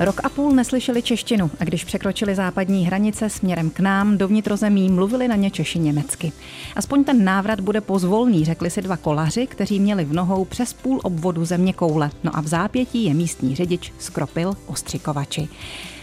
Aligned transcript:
Rok 0.00 0.20
a 0.24 0.28
půl 0.28 0.52
neslyšeli 0.52 1.02
češtinu 1.02 1.50
a 1.60 1.64
když 1.64 1.84
překročili 1.84 2.34
západní 2.34 2.86
hranice 2.86 3.30
směrem 3.30 3.70
k 3.70 3.80
nám 3.80 4.18
do 4.18 4.28
vnitrozemí, 4.28 4.90
mluvili 4.90 5.28
na 5.28 5.36
ně 5.36 5.50
Češi 5.50 5.78
německy. 5.78 6.32
Aspoň 6.76 7.04
ten 7.04 7.24
návrat 7.24 7.60
bude 7.60 7.80
pozvolný, 7.80 8.44
řekli 8.44 8.70
si 8.70 8.82
dva 8.82 8.96
kolaři, 8.96 9.46
kteří 9.46 9.80
měli 9.80 10.04
v 10.04 10.12
nohou 10.12 10.44
přes 10.44 10.72
půl 10.72 11.00
obvodu 11.02 11.44
země 11.44 11.72
koule. 11.72 12.10
No 12.24 12.36
a 12.36 12.40
v 12.40 12.46
zápětí 12.46 13.04
je 13.04 13.14
místní 13.14 13.54
řidič 13.54 13.92
skropil 13.98 14.54
ostřikovači. 14.66 15.48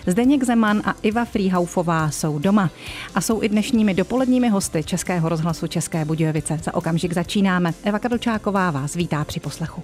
Zdeněk 0.07 0.43
Zeman 0.43 0.81
a 0.85 0.95
Iva 1.01 1.25
Frýhaufová 1.25 2.11
jsou 2.11 2.39
doma 2.39 2.69
a 3.15 3.21
jsou 3.21 3.43
i 3.43 3.49
dnešními 3.49 3.93
dopoledními 3.93 4.49
hosty 4.49 4.83
Českého 4.83 5.29
rozhlasu 5.29 5.67
České 5.67 6.05
Budějovice. 6.05 6.59
Za 6.63 6.73
okamžik 6.73 7.13
začínáme. 7.13 7.73
Eva 7.83 7.99
Kadlčáková 7.99 8.71
vás 8.71 8.95
vítá 8.95 9.23
při 9.23 9.39
poslechu. 9.39 9.83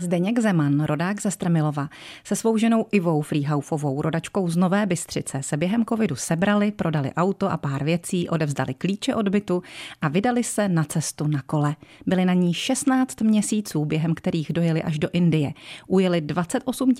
Zdeněk 0.00 0.38
Zeman, 0.38 0.80
rodák 0.80 1.22
ze 1.22 1.30
Stremilova, 1.30 1.88
se 2.24 2.36
svou 2.36 2.56
ženou 2.56 2.86
Ivou 2.92 3.22
Frýhaufovou, 3.22 4.02
rodačkou 4.02 4.48
z 4.48 4.56
Nové 4.56 4.86
Bystřice, 4.86 5.42
se 5.42 5.56
během 5.56 5.84
covidu 5.84 6.16
sebrali, 6.16 6.72
prodali 6.72 7.12
auto 7.12 7.50
a 7.50 7.56
pár 7.56 7.84
věcí, 7.84 8.28
odevzdali 8.28 8.74
klíče 8.74 9.14
od 9.14 9.28
bytu 9.28 9.62
a 10.02 10.08
vydali 10.08 10.44
se 10.44 10.68
na 10.68 10.84
cestu 10.84 11.26
na 11.26 11.42
kole. 11.42 11.76
Byli 12.06 12.24
na 12.24 12.32
ní 12.32 12.54
16 12.54 13.20
měsíců, 13.20 13.84
během 13.84 14.14
kterých 14.14 14.52
dojeli 14.52 14.82
až 14.82 14.98
do 14.98 15.08
Indie. 15.12 15.52
Ujeli 15.86 16.20
28 16.20 16.92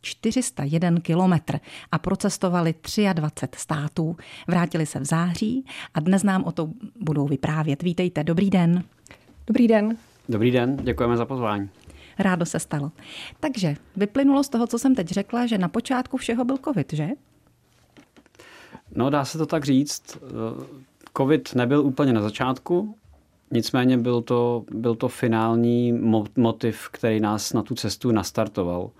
401 0.00 1.00
kilometr 1.00 1.60
a 1.92 1.98
procestovali 1.98 2.74
23 3.12 3.60
států. 3.60 4.16
Vrátili 4.48 4.86
se 4.86 5.00
v 5.00 5.04
září 5.04 5.64
a 5.94 6.00
dnes 6.00 6.22
nám 6.22 6.44
o 6.44 6.52
to 6.52 6.70
budou 7.00 7.28
vyprávět. 7.28 7.82
Vítejte, 7.82 8.24
dobrý 8.24 8.50
den. 8.50 8.82
Dobrý 9.46 9.68
den. 9.68 9.96
Dobrý 10.28 10.50
den, 10.50 10.76
děkujeme 10.76 11.16
za 11.16 11.24
pozvání 11.24 11.68
rádo 12.18 12.46
se 12.46 12.58
stalo. 12.58 12.92
Takže 13.40 13.76
vyplynulo 13.96 14.44
z 14.44 14.48
toho, 14.48 14.66
co 14.66 14.78
jsem 14.78 14.94
teď 14.94 15.08
řekla, 15.08 15.46
že 15.46 15.58
na 15.58 15.68
počátku 15.68 16.16
všeho 16.16 16.44
byl 16.44 16.56
covid, 16.64 16.92
že? 16.92 17.08
No, 18.94 19.10
dá 19.10 19.24
se 19.24 19.38
to 19.38 19.46
tak 19.46 19.64
říct. 19.64 20.18
Covid 21.16 21.54
nebyl 21.54 21.80
úplně 21.80 22.12
na 22.12 22.22
začátku, 22.22 22.96
nicméně 23.50 23.98
byl 23.98 24.22
to, 24.22 24.64
byl 24.70 24.94
to 24.94 25.08
finální 25.08 25.92
motiv, 26.36 26.88
který 26.92 27.20
nás 27.20 27.52
na 27.52 27.62
tu 27.62 27.74
cestu 27.74 28.10
nastartoval. 28.10 28.90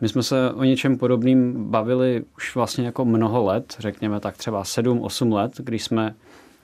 My 0.00 0.08
jsme 0.08 0.22
se 0.22 0.52
o 0.52 0.64
něčem 0.64 0.98
podobným 0.98 1.70
bavili 1.70 2.24
už 2.36 2.54
vlastně 2.54 2.86
jako 2.86 3.04
mnoho 3.04 3.44
let, 3.44 3.76
řekněme 3.78 4.20
tak 4.20 4.36
třeba 4.36 4.62
7-8 4.62 5.32
let, 5.32 5.52
když 5.58 5.84
jsme 5.84 6.14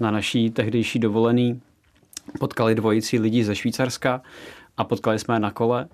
na 0.01 0.11
naší 0.11 0.51
tehdejší 0.51 0.99
dovolený 0.99 1.61
potkali 2.39 2.75
dvojici 2.75 3.19
lidí 3.19 3.45
ze 3.45 3.57
Švýcarska 3.57 4.23
a 4.79 4.85
potkali 4.85 5.19
jsme 5.19 5.35
je 5.35 5.41
na 5.41 5.51
kole 5.51 5.89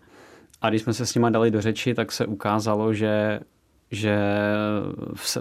a 0.63 0.71
když 0.71 0.83
jsme 0.83 0.95
se 0.95 1.07
s 1.07 1.15
nimi 1.15 1.27
dali 1.31 1.51
do 1.51 1.61
řeči, 1.61 1.95
tak 1.95 2.13
se 2.13 2.27
ukázalo, 2.27 2.95
že, 2.95 3.41
že 3.91 4.19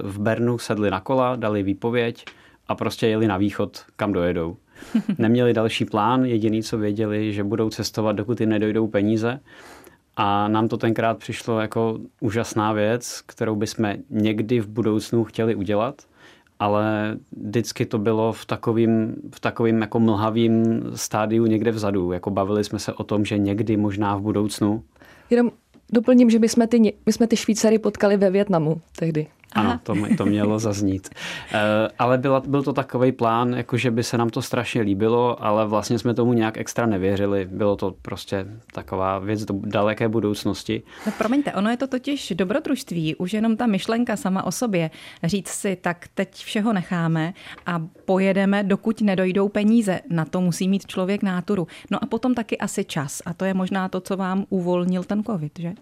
v 0.01 0.19
Bernu 0.19 0.57
sedli 0.57 0.91
na 0.91 0.99
kola, 0.99 1.35
dali 1.35 1.63
výpověď 1.63 2.25
a 2.67 2.75
prostě 2.75 3.07
jeli 3.07 3.27
na 3.27 3.37
východ, 3.37 3.81
kam 3.95 4.13
dojedou. 4.13 4.57
Neměli 5.17 5.53
další 5.53 5.85
plán, 5.85 6.25
jediný, 6.25 6.63
co 6.63 6.77
věděli, 6.77 7.33
že 7.33 7.43
budou 7.43 7.69
cestovat, 7.69 8.15
dokud 8.15 8.41
jim 8.41 8.49
nedojdou 8.49 8.87
peníze. 8.87 9.39
A 10.15 10.47
nám 10.47 10.67
to 10.67 10.77
tenkrát 10.77 11.17
přišlo 11.17 11.59
jako 11.59 11.99
úžasná 12.19 12.73
věc, 12.73 13.21
kterou 13.25 13.55
bychom 13.55 13.93
někdy 14.09 14.59
v 14.59 14.67
budoucnu 14.67 15.23
chtěli 15.23 15.55
udělat 15.55 16.01
ale 16.59 17.17
vždycky 17.31 17.85
to 17.85 17.97
bylo 17.97 18.33
v 18.33 18.45
takovým, 18.45 19.15
v 19.35 19.39
takovým 19.39 19.81
jako 19.81 19.99
mlhavým 19.99 20.83
stádiu 20.95 21.45
někde 21.45 21.71
vzadu. 21.71 22.11
Jako 22.11 22.29
bavili 22.29 22.63
jsme 22.63 22.79
se 22.79 22.93
o 22.93 23.03
tom, 23.03 23.25
že 23.25 23.37
někdy 23.37 23.77
možná 23.77 24.17
v 24.17 24.21
budoucnu. 24.21 24.83
Jenom 25.29 25.51
doplním, 25.93 26.29
že 26.29 26.39
my 26.39 26.49
jsme 26.49 26.67
ty, 26.67 26.93
my 27.05 27.13
jsme 27.13 27.27
ty 27.27 27.37
Švýcary 27.37 27.79
potkali 27.79 28.17
ve 28.17 28.29
Větnamu 28.29 28.81
tehdy. 28.99 29.27
Ano, 29.55 29.79
to, 29.83 29.95
to 30.17 30.25
mělo 30.25 30.59
zaznít. 30.59 31.09
Uh, 31.53 31.59
ale 31.99 32.17
byla, 32.17 32.39
byl 32.39 32.63
to 32.63 32.73
takový 32.73 33.11
plán, 33.11 33.53
jako 33.53 33.77
že 33.77 33.91
by 33.91 34.03
se 34.03 34.17
nám 34.17 34.29
to 34.29 34.41
strašně 34.41 34.81
líbilo, 34.81 35.43
ale 35.43 35.67
vlastně 35.67 35.99
jsme 35.99 36.13
tomu 36.13 36.33
nějak 36.33 36.57
extra 36.57 36.85
nevěřili. 36.85 37.47
Bylo 37.51 37.75
to 37.75 37.95
prostě 38.01 38.45
taková 38.73 39.19
věc 39.19 39.45
do 39.45 39.53
daleké 39.63 40.09
budoucnosti. 40.09 40.83
No 41.05 41.11
promiňte, 41.17 41.53
ono 41.53 41.69
je 41.69 41.77
to 41.77 41.87
totiž 41.87 42.33
dobrodružství, 42.35 43.15
už 43.15 43.33
jenom 43.33 43.57
ta 43.57 43.67
myšlenka 43.67 44.15
sama 44.15 44.43
o 44.43 44.51
sobě. 44.51 44.91
Říct 45.23 45.49
si, 45.49 45.75
tak 45.75 46.07
teď 46.13 46.35
všeho 46.35 46.73
necháme 46.73 47.33
a 47.65 47.81
pojedeme, 48.05 48.63
dokud 48.63 49.01
nedojdou 49.01 49.49
peníze. 49.49 49.99
Na 50.09 50.25
to 50.25 50.41
musí 50.41 50.67
mít 50.67 50.87
člověk 50.87 51.23
náturu. 51.23 51.67
No 51.91 52.03
a 52.03 52.05
potom 52.05 52.33
taky 52.33 52.57
asi 52.57 52.85
čas. 52.85 53.21
A 53.25 53.33
to 53.33 53.45
je 53.45 53.53
možná 53.53 53.89
to, 53.89 54.01
co 54.01 54.17
vám 54.17 54.45
uvolnil 54.49 55.03
ten 55.03 55.23
covid, 55.23 55.59
že? 55.59 55.73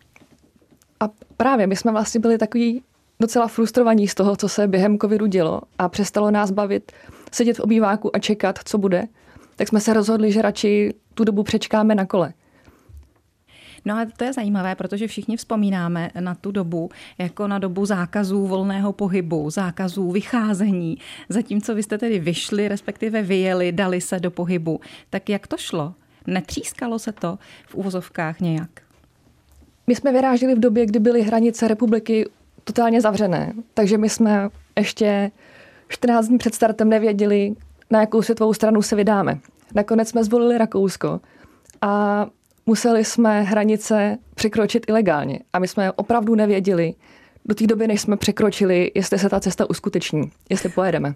A 1.00 1.10
právě, 1.38 1.68
my 1.68 1.76
jsme 1.76 1.92
vlastně 1.92 2.20
byli 2.20 2.38
takový 2.38 2.82
docela 3.22 3.48
frustrovaní 3.48 4.08
z 4.08 4.16
toho, 4.16 4.36
co 4.36 4.50
se 4.50 4.68
během 4.68 5.00
covidu 5.00 5.26
dělo 5.26 5.62
a 5.78 5.90
přestalo 5.90 6.32
nás 6.32 6.52
bavit 6.52 6.92
sedět 7.32 7.58
v 7.58 7.60
obýváku 7.60 8.16
a 8.16 8.20
čekat, 8.20 8.60
co 8.66 8.78
bude, 8.78 9.08
tak 9.56 9.68
jsme 9.68 9.80
se 9.80 9.94
rozhodli, 9.94 10.32
že 10.32 10.42
radši 10.42 10.94
tu 11.14 11.24
dobu 11.24 11.44
přečkáme 11.44 11.96
na 11.96 12.06
kole. 12.06 12.34
No 13.86 13.96
a 13.96 14.06
to 14.18 14.24
je 14.24 14.34
zajímavé, 14.34 14.76
protože 14.76 15.08
všichni 15.08 15.38
vzpomínáme 15.38 16.12
na 16.20 16.36
tu 16.36 16.52
dobu 16.52 16.90
jako 17.18 17.48
na 17.48 17.60
dobu 17.60 17.86
zákazů 17.86 18.48
volného 18.48 18.94
pohybu, 18.94 19.50
zákazů 19.50 20.12
vycházení. 20.12 20.98
Zatímco 21.30 21.76
vy 21.76 21.84
jste 21.84 21.98
tedy 21.98 22.20
vyšli, 22.20 22.68
respektive 22.68 23.22
vyjeli, 23.22 23.72
dali 23.72 24.02
se 24.02 24.20
do 24.20 24.32
pohybu. 24.32 24.80
Tak 25.10 25.30
jak 25.30 25.48
to 25.48 25.58
šlo? 25.58 25.94
Netřískalo 26.28 27.00
se 27.00 27.12
to 27.12 27.38
v 27.68 27.76
úvozovkách 27.76 28.40
nějak? 28.40 28.70
My 29.88 29.96
jsme 29.96 30.12
vyráželi 30.12 30.56
v 30.56 30.60
době, 30.60 30.86
kdy 30.86 31.00
byly 31.00 31.22
hranice 31.22 31.68
republiky 31.68 32.26
totálně 32.74 33.02
zavřené. 33.02 33.54
Takže 33.74 33.98
my 33.98 34.10
jsme 34.10 34.50
ještě 34.78 35.32
14 35.88 36.28
dní 36.28 36.38
před 36.38 36.56
startem 36.56 36.90
nevěděli, 36.90 37.54
na 37.90 38.00
jakou 38.00 38.22
světovou 38.22 38.54
stranu 38.54 38.82
se 38.82 38.96
vydáme. 38.96 39.40
Nakonec 39.76 40.10
jsme 40.10 40.24
zvolili 40.24 40.58
Rakousko 40.58 41.20
a 41.82 42.26
museli 42.66 43.06
jsme 43.06 43.42
hranice 43.42 44.18
překročit 44.36 44.86
ilegálně. 44.90 45.40
A 45.54 45.60
my 45.60 45.68
jsme 45.68 45.92
opravdu 45.92 46.36
nevěděli 46.36 46.94
do 47.46 47.56
té 47.56 47.68
doby, 47.68 47.88
než 47.88 48.02
jsme 48.02 48.18
překročili, 48.18 48.92
jestli 48.96 49.20
se 49.20 49.30
ta 49.30 49.40
cesta 49.40 49.70
uskuteční, 49.70 50.32
jestli 50.50 50.70
pojedeme. 50.70 51.16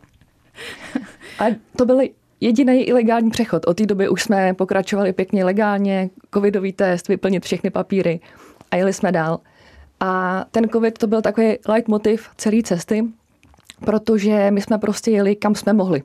A 1.39 1.43
to 1.77 1.85
byl 1.85 1.99
jediný 2.41 2.83
ilegální 2.83 3.29
přechod. 3.29 3.67
Od 3.67 3.77
té 3.77 3.85
doby 3.85 4.09
už 4.09 4.23
jsme 4.23 4.53
pokračovali 4.53 5.13
pěkně 5.13 5.45
legálně, 5.45 6.09
covidový 6.33 6.73
test, 6.73 7.07
vyplnit 7.07 7.45
všechny 7.45 7.69
papíry 7.69 8.19
a 8.71 8.75
jeli 8.75 8.93
jsme 8.93 9.11
dál. 9.11 9.39
A 9.99 10.45
ten 10.51 10.69
covid 10.69 10.97
to 10.97 11.07
byl 11.07 11.21
takový 11.21 11.57
leitmotiv 11.67 12.29
celé 12.37 12.63
cesty, 12.63 13.05
protože 13.85 14.51
my 14.51 14.61
jsme 14.61 14.77
prostě 14.77 15.11
jeli, 15.11 15.35
kam 15.35 15.55
jsme 15.55 15.73
mohli. 15.73 16.03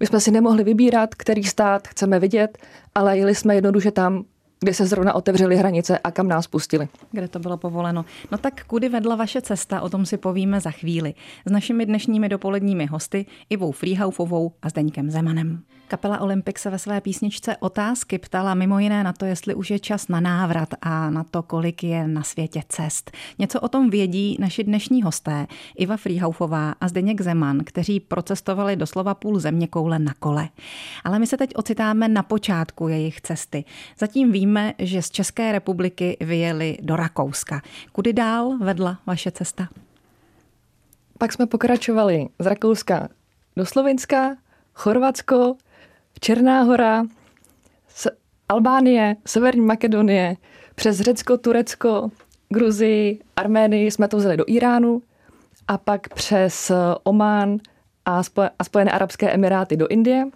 My 0.00 0.06
jsme 0.06 0.20
si 0.20 0.30
nemohli 0.30 0.64
vybírat, 0.64 1.14
který 1.14 1.44
stát 1.44 1.88
chceme 1.88 2.20
vidět, 2.20 2.58
ale 2.94 3.18
jeli 3.18 3.34
jsme 3.34 3.54
jednoduše 3.54 3.90
tam, 3.90 4.24
kde 4.60 4.74
se 4.74 4.86
zrovna 4.86 5.14
otevřely 5.14 5.56
hranice 5.56 5.98
a 5.98 6.10
kam 6.10 6.28
nás 6.28 6.46
pustili. 6.46 6.88
Kde 7.12 7.28
to 7.28 7.38
bylo 7.38 7.56
povoleno. 7.56 8.04
No 8.32 8.38
tak 8.38 8.64
kudy 8.64 8.88
vedla 8.88 9.16
vaše 9.16 9.42
cesta, 9.42 9.80
o 9.80 9.88
tom 9.88 10.06
si 10.06 10.16
povíme 10.16 10.60
za 10.60 10.70
chvíli. 10.70 11.14
S 11.46 11.50
našimi 11.52 11.86
dnešními 11.86 12.28
dopoledními 12.28 12.86
hosty 12.86 13.26
Ivou 13.50 13.72
Frýhaufovou 13.72 14.52
a 14.62 14.68
Zdeňkem 14.68 15.10
Zemanem. 15.10 15.62
Kapela 15.88 16.20
Olympik 16.20 16.58
se 16.58 16.70
ve 16.70 16.78
své 16.78 17.00
písničce 17.00 17.56
Otázky 17.56 18.18
ptala 18.18 18.54
mimo 18.54 18.78
jiné 18.78 19.04
na 19.04 19.12
to, 19.12 19.24
jestli 19.24 19.54
už 19.54 19.70
je 19.70 19.78
čas 19.78 20.08
na 20.08 20.20
návrat 20.20 20.68
a 20.82 21.10
na 21.10 21.24
to, 21.24 21.42
kolik 21.42 21.84
je 21.84 22.08
na 22.08 22.22
světě 22.22 22.62
cest. 22.68 23.10
Něco 23.38 23.60
o 23.60 23.68
tom 23.68 23.90
vědí 23.90 24.36
naši 24.40 24.64
dnešní 24.64 25.02
hosté 25.02 25.46
Iva 25.76 25.96
Frýhaufová 25.96 26.74
a 26.80 26.88
Zdeněk 26.88 27.20
Zeman, 27.20 27.60
kteří 27.64 28.00
procestovali 28.00 28.76
doslova 28.76 29.14
půl 29.14 29.38
země 29.38 29.66
koule 29.66 29.98
na 29.98 30.14
kole. 30.18 30.48
Ale 31.04 31.18
my 31.18 31.26
se 31.26 31.36
teď 31.36 31.50
ocitáme 31.56 32.08
na 32.08 32.22
počátku 32.22 32.88
jejich 32.88 33.20
cesty. 33.20 33.64
Zatím 33.98 34.32
víme, 34.32 34.74
že 34.78 35.02
z 35.02 35.10
České 35.10 35.52
republiky 35.52 36.16
vyjeli 36.20 36.78
do 36.82 36.96
Rakouska. 36.96 37.62
Kudy 37.92 38.12
dál 38.12 38.58
vedla 38.58 38.98
vaše 39.06 39.30
cesta? 39.30 39.68
Pak 41.18 41.32
jsme 41.32 41.46
pokračovali 41.46 42.28
z 42.38 42.46
Rakouska 42.46 43.08
do 43.56 43.66
Slovenska, 43.66 44.36
Chorvatsko, 44.74 45.56
Černá 46.20 46.62
hora, 46.62 47.04
Albánie, 48.48 49.16
Severní 49.26 49.60
Makedonie, 49.60 50.36
přes 50.74 51.00
Řecko, 51.00 51.38
Turecko, 51.38 52.10
Gruzii, 52.48 53.20
Arménii 53.36 53.90
jsme 53.90 54.08
to 54.08 54.16
vzali 54.16 54.36
do 54.36 54.44
Iránu 54.46 55.02
a 55.68 55.78
pak 55.78 56.14
přes 56.14 56.72
Omán 57.04 57.58
a, 58.04 58.22
a 58.58 58.64
Spojené 58.64 58.90
Arabské 58.90 59.30
Emiráty 59.30 59.76
do 59.76 59.88
Indie. 59.88 60.26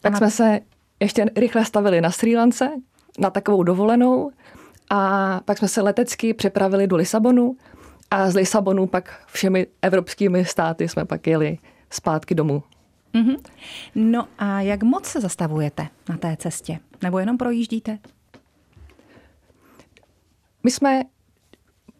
Pak 0.00 0.16
jsme 0.16 0.30
se 0.30 0.60
ještě 1.00 1.26
rychle 1.36 1.64
stavili 1.64 2.00
na 2.00 2.10
Sri 2.10 2.36
Lance, 2.36 2.70
na 3.18 3.30
takovou 3.30 3.62
dovolenou 3.62 4.30
a 4.90 5.40
pak 5.44 5.58
jsme 5.58 5.68
se 5.68 5.82
letecky 5.82 6.34
přepravili 6.34 6.86
do 6.86 6.96
Lisabonu 6.96 7.56
a 8.10 8.30
z 8.30 8.34
Lisabonu 8.34 8.86
pak 8.86 9.22
všemi 9.26 9.66
evropskými 9.82 10.44
státy 10.44 10.88
jsme 10.88 11.04
pak 11.04 11.26
jeli 11.26 11.58
zpátky 11.90 12.34
domů. 12.34 12.62
Mm-hmm. 13.14 13.36
No 13.94 14.28
a 14.38 14.60
jak 14.60 14.82
moc 14.82 15.06
se 15.06 15.20
zastavujete 15.20 15.86
na 16.08 16.16
té 16.16 16.36
cestě? 16.36 16.78
Nebo 17.02 17.18
jenom 17.18 17.38
projíždíte? 17.38 17.98
My 20.64 20.70
jsme 20.70 21.02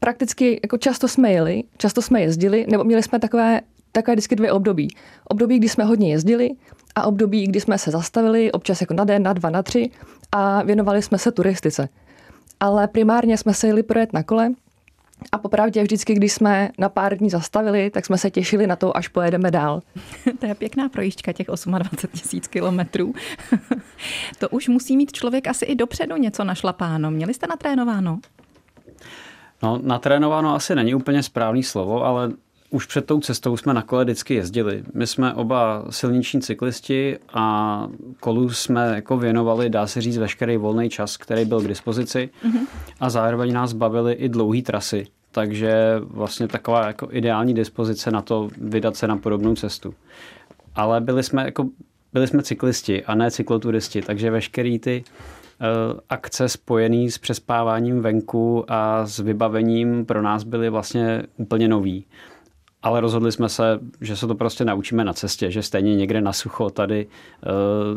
prakticky, 0.01 0.61
jako 0.62 0.79
často 0.79 1.09
jsme 1.09 1.33
jeli, 1.33 1.65
často 1.77 2.03
jsme 2.03 2.21
jezdili, 2.21 2.67
nebo 2.71 2.85
měli 2.85 3.03
jsme 3.03 3.19
takové, 3.19 3.61
takové 3.93 4.15
vždycky 4.15 4.37
dvě 4.37 4.53
období. 4.53 4.89
Období, 5.25 5.59
kdy 5.59 5.69
jsme 5.69 5.85
hodně 5.85 6.11
jezdili 6.11 6.51
a 6.95 7.07
období, 7.07 7.47
kdy 7.47 7.61
jsme 7.61 7.79
se 7.79 7.91
zastavili, 7.91 8.53
občas 8.53 8.81
jako 8.81 8.95
na 8.95 9.05
den, 9.05 9.23
na 9.23 9.33
dva, 9.33 9.51
na 9.51 9.62
tři 9.62 9.91
a 10.33 10.62
věnovali 10.62 11.03
jsme 11.03 11.19
se 11.19 11.33
turistice. 11.33 11.89
Ale 12.61 12.89
primárně 12.89 13.39
jsme 13.39 13.55
se 13.55 13.67
jeli 13.67 13.83
projet 13.83 14.12
na 14.12 14.23
kole 14.23 14.51
a 15.32 15.38
popravdě 15.38 15.82
vždycky, 15.82 16.14
když 16.14 16.32
jsme 16.32 16.70
na 16.78 16.88
pár 16.88 17.19
dní 17.19 17.31
zastavili, 17.31 17.90
tak 17.90 18.06
jsme 18.06 18.19
se 18.19 18.31
těšili 18.31 18.67
na 18.67 18.76
to, 18.76 18.96
až 18.96 19.08
pojedeme 19.08 19.50
dál. 19.50 19.82
to 20.38 20.46
je 20.46 20.55
pěkná 20.55 20.88
projížďka 20.88 21.32
těch 21.32 21.46
28 21.46 22.08
tisíc 22.12 22.46
kilometrů. 22.46 23.14
to 24.38 24.49
už 24.49 24.69
musí 24.69 24.96
mít 24.96 25.12
člověk 25.12 25.46
asi 25.46 25.64
i 25.64 25.75
dopředu 25.75 26.17
něco 26.17 26.44
našlapáno. 26.44 27.11
Měli 27.11 27.34
jste 27.34 27.46
natrénováno? 27.46 28.19
No, 29.62 29.78
natrénováno 29.82 30.55
asi 30.55 30.75
není 30.75 30.94
úplně 30.94 31.23
správný 31.23 31.62
slovo, 31.62 32.05
ale 32.05 32.32
už 32.70 32.87
před 32.87 33.06
tou 33.06 33.20
cestou 33.20 33.56
jsme 33.56 33.75
na 33.75 33.82
kole 33.82 34.05
vždycky 34.05 34.34
jezdili. 34.34 34.84
My 34.94 35.06
jsme 35.06 35.34
oba 35.34 35.84
silniční 35.90 36.40
cyklisti 36.40 37.19
a 37.34 37.87
kolu 38.20 38.50
jsme 38.50 38.94
jako 38.94 39.17
věnovali, 39.17 39.70
dá 39.70 39.87
se 39.87 40.00
říct, 40.00 40.17
veškerý 40.17 40.56
volný 40.56 40.90
čas, 40.90 41.17
který 41.17 41.44
byl 41.44 41.61
k 41.61 41.69
dispozici 41.69 42.31
mm-hmm. 42.44 42.67
a 43.00 43.11
zároveň 43.11 43.52
nás 43.52 43.72
bavily 43.72 44.12
i 44.12 44.28
dlouhé 44.28 44.62
trasy. 44.62 45.06
Takže 45.32 46.00
vlastně 46.00 46.49
taková 46.49 46.87
jako 46.87 47.08
ideální 47.11 47.55
dispozice 47.55 48.11
na 48.11 48.22
to 48.22 48.49
vydat 48.56 48.96
se 48.96 49.06
na 49.06 49.16
podobnou 49.16 49.55
cestu. 49.55 49.94
Ale 50.75 51.00
byli 51.00 51.23
jsme 51.23 51.44
jako 51.44 51.69
byli 52.12 52.26
jsme 52.26 52.43
cyklisti 52.43 53.05
a 53.05 53.14
ne 53.14 53.31
cykloturisti, 53.31 54.02
takže 54.02 54.31
veškerý 54.31 54.78
ty 54.78 55.05
uh, 55.05 56.00
akce 56.08 56.49
spojený 56.49 57.11
s 57.11 57.19
přespáváním 57.19 58.00
venku 58.00 58.64
a 58.69 59.06
s 59.06 59.19
vybavením 59.19 60.06
pro 60.06 60.23
nás 60.23 60.44
byly 60.44 60.70
vlastně 60.70 61.23
úplně 61.37 61.69
nový 61.69 62.05
ale 62.82 63.00
rozhodli 63.00 63.32
jsme 63.32 63.49
se, 63.49 63.79
že 64.00 64.17
se 64.17 64.27
to 64.27 64.35
prostě 64.35 64.65
naučíme 64.65 65.05
na 65.05 65.12
cestě, 65.12 65.50
že 65.50 65.62
stejně 65.62 65.97
někde 65.97 66.21
na 66.21 66.32
sucho 66.32 66.71
tady 66.71 67.06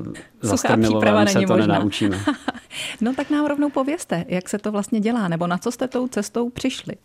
uh, 0.05 0.13
za 0.41 0.57
Strmilovem 0.57 1.27
se 1.27 1.41
to 1.41 1.53
možná. 1.53 1.73
nenaučíme. 1.73 2.19
no 3.01 3.13
tak 3.15 3.29
nám 3.29 3.45
rovnou 3.45 3.69
povězte, 3.69 4.25
jak 4.27 4.49
se 4.49 4.57
to 4.57 4.71
vlastně 4.71 4.99
dělá, 4.99 5.27
nebo 5.27 5.47
na 5.47 5.57
co 5.57 5.71
jste 5.71 5.87
tou 5.87 6.07
cestou 6.07 6.49
přišli? 6.49 6.95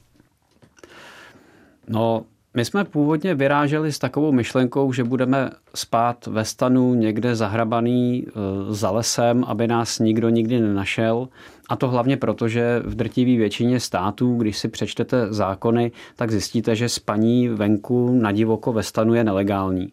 No, 1.88 2.24
my 2.58 2.64
jsme 2.64 2.84
původně 2.84 3.34
vyráželi 3.34 3.92
s 3.92 3.98
takovou 3.98 4.32
myšlenkou, 4.32 4.92
že 4.92 5.04
budeme 5.04 5.50
spát 5.74 6.26
ve 6.26 6.44
stanu 6.44 6.94
někde 6.94 7.36
zahrabaný 7.36 8.26
e, 8.26 8.30
za 8.74 8.90
lesem, 8.90 9.44
aby 9.44 9.66
nás 9.66 9.98
nikdo 9.98 10.28
nikdy 10.28 10.60
nenašel. 10.60 11.28
A 11.68 11.76
to 11.76 11.88
hlavně 11.88 12.16
proto, 12.16 12.48
že 12.48 12.82
v 12.84 12.94
drtivé 12.94 13.36
většině 13.36 13.80
států, 13.80 14.36
když 14.36 14.58
si 14.58 14.68
přečtete 14.68 15.32
zákony, 15.32 15.92
tak 16.16 16.30
zjistíte, 16.30 16.76
že 16.76 16.88
spaní 16.88 17.48
venku 17.48 18.18
na 18.20 18.32
divoko 18.32 18.72
ve 18.72 18.82
stanu 18.82 19.14
je 19.14 19.24
nelegální. 19.24 19.92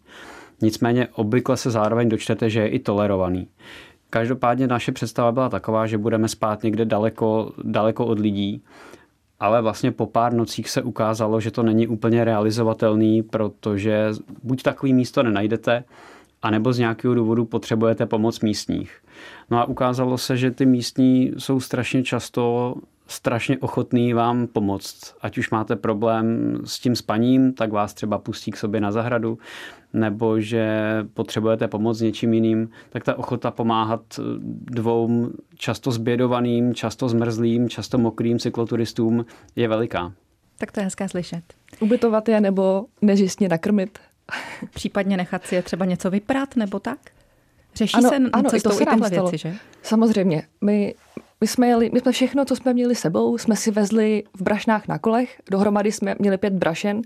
Nicméně 0.62 1.08
obvykle 1.08 1.58
se 1.58 1.72
zároveň 1.72 2.10
dočtete, 2.10 2.50
že 2.50 2.60
je 2.60 2.68
i 2.68 2.80
tolerovaný. 2.80 3.48
Každopádně 4.10 4.68
naše 4.68 4.92
představa 4.92 5.32
byla 5.32 5.50
taková, 5.50 5.88
že 5.88 5.98
budeme 5.98 6.28
spát 6.28 6.64
někde 6.64 6.86
daleko, 6.86 7.52
daleko 7.64 8.06
od 8.06 8.20
lidí 8.20 8.64
ale 9.46 9.62
vlastně 9.62 9.92
po 9.92 10.06
pár 10.06 10.34
nocích 10.34 10.70
se 10.70 10.82
ukázalo, 10.82 11.40
že 11.40 11.52
to 11.52 11.64
není 11.64 11.88
úplně 11.88 12.24
realizovatelný, 12.24 13.24
protože 13.24 14.10
buď 14.44 14.64
takový 14.64 14.94
místo 14.94 15.24
nenajdete, 15.24 15.84
anebo 16.42 16.74
z 16.74 16.80
nějakého 16.80 17.16
důvodu 17.16 17.46
potřebujete 17.46 18.06
pomoc 18.06 18.40
místních. 18.40 19.02
No 19.52 19.60
a 19.60 19.66
ukázalo 19.66 20.18
se, 20.18 20.38
že 20.38 20.52
ty 20.52 20.66
místní 20.66 21.32
jsou 21.38 21.60
strašně 21.60 22.04
často 22.04 22.76
strašně 23.08 23.58
ochotný 23.58 24.14
vám 24.14 24.48
pomoct. 24.48 25.16
Ať 25.22 25.38
už 25.38 25.50
máte 25.50 25.76
problém 25.76 26.58
s 26.66 26.80
tím 26.80 26.96
spaním, 26.96 27.54
tak 27.54 27.72
vás 27.72 27.94
třeba 27.94 28.18
pustí 28.18 28.52
k 28.52 28.58
sobě 28.58 28.82
na 28.82 28.92
zahradu, 28.92 29.38
nebo 29.94 30.40
že 30.40 30.80
potřebujete 31.14 31.68
pomoct 31.68 31.98
s 31.98 32.02
něčím 32.02 32.34
jiným, 32.34 32.70
tak 32.90 33.04
ta 33.04 33.18
ochota 33.18 33.52
pomáhat 33.52 34.02
dvou 34.66 35.30
často 35.56 35.92
zbědovaným, 35.92 36.76
často 36.76 37.10
zmrzlým, 37.10 37.70
často 37.70 37.98
mokrým 37.98 38.40
cykloturistům 38.40 39.26
je 39.56 39.68
veliká. 39.68 40.14
Tak 40.58 40.72
to 40.72 40.80
je 40.80 40.84
hezké 40.84 41.10
slyšet. 41.10 41.44
Ubytovat 41.80 42.30
je 42.30 42.42
nebo 42.42 42.86
nežistně 43.02 43.50
nakrmit. 43.50 44.00
Případně 44.74 45.18
nechat 45.18 45.46
si 45.46 45.56
je 45.56 45.62
třeba 45.62 45.86
něco 45.86 46.10
vyprat 46.10 46.56
nebo 46.56 46.80
tak? 46.80 47.00
Řeší 47.76 47.98
ano, 47.98 48.10
se 48.10 48.16
ano, 48.34 48.50
cestou 48.50 48.70
to 48.70 48.76
se 48.76 48.84
i 48.84 48.86
tyhle 48.86 49.10
věci, 49.10 49.38
že? 49.38 49.56
Samozřejmě. 49.84 50.44
My, 50.62 50.96
my, 51.42 51.48
jsme 51.48 51.68
jeli, 51.68 51.90
my 51.94 52.00
jsme 52.00 52.12
všechno, 52.12 52.46
co 52.46 52.56
jsme 52.56 52.74
měli 52.74 52.96
sebou, 52.96 53.38
jsme 53.38 53.56
si 53.56 53.72
vezli 53.72 54.24
v 54.34 54.42
brašnách 54.42 54.88
na 54.88 55.00
kolech. 55.00 55.42
Dohromady 55.52 55.92
jsme 55.92 56.16
měli 56.20 56.38
pět 56.38 56.54
brašen 56.54 57.02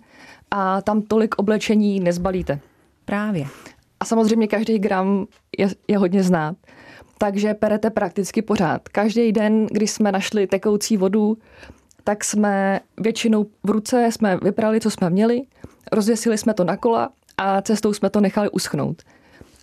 a 0.52 0.81
tam 0.81 1.02
tolik 1.02 1.36
oblečení 1.36 2.00
nezbalíte. 2.00 2.60
Právě. 3.06 3.46
A 4.00 4.06
samozřejmě 4.06 4.48
každý 4.48 4.80
gram 4.80 5.26
je, 5.58 5.68
je 5.88 5.98
hodně 5.98 6.24
znát. 6.24 6.56
Takže 7.18 7.54
perete 7.54 7.90
prakticky 7.90 8.42
pořád. 8.42 8.90
Každý 8.90 9.31
den, 9.31 9.68
když 9.72 9.92
jsme 9.92 10.12
našli 10.12 10.48
tekoucí 10.48 10.98
vodu, 10.98 11.38
tak 12.04 12.24
jsme 12.24 12.80
většinou 12.98 13.46
v 13.64 13.70
ruce 13.70 14.12
jsme 14.12 14.38
vyprali, 14.38 14.82
co 14.82 14.92
jsme 14.92 15.10
měli, 15.10 15.42
rozvěsili 15.92 16.38
jsme 16.38 16.54
to 16.54 16.64
na 16.64 16.78
kola 16.78 17.10
a 17.38 17.62
cestou 17.62 17.94
jsme 17.94 18.10
to 18.10 18.22
nechali 18.22 18.50
uschnout. 18.50 19.02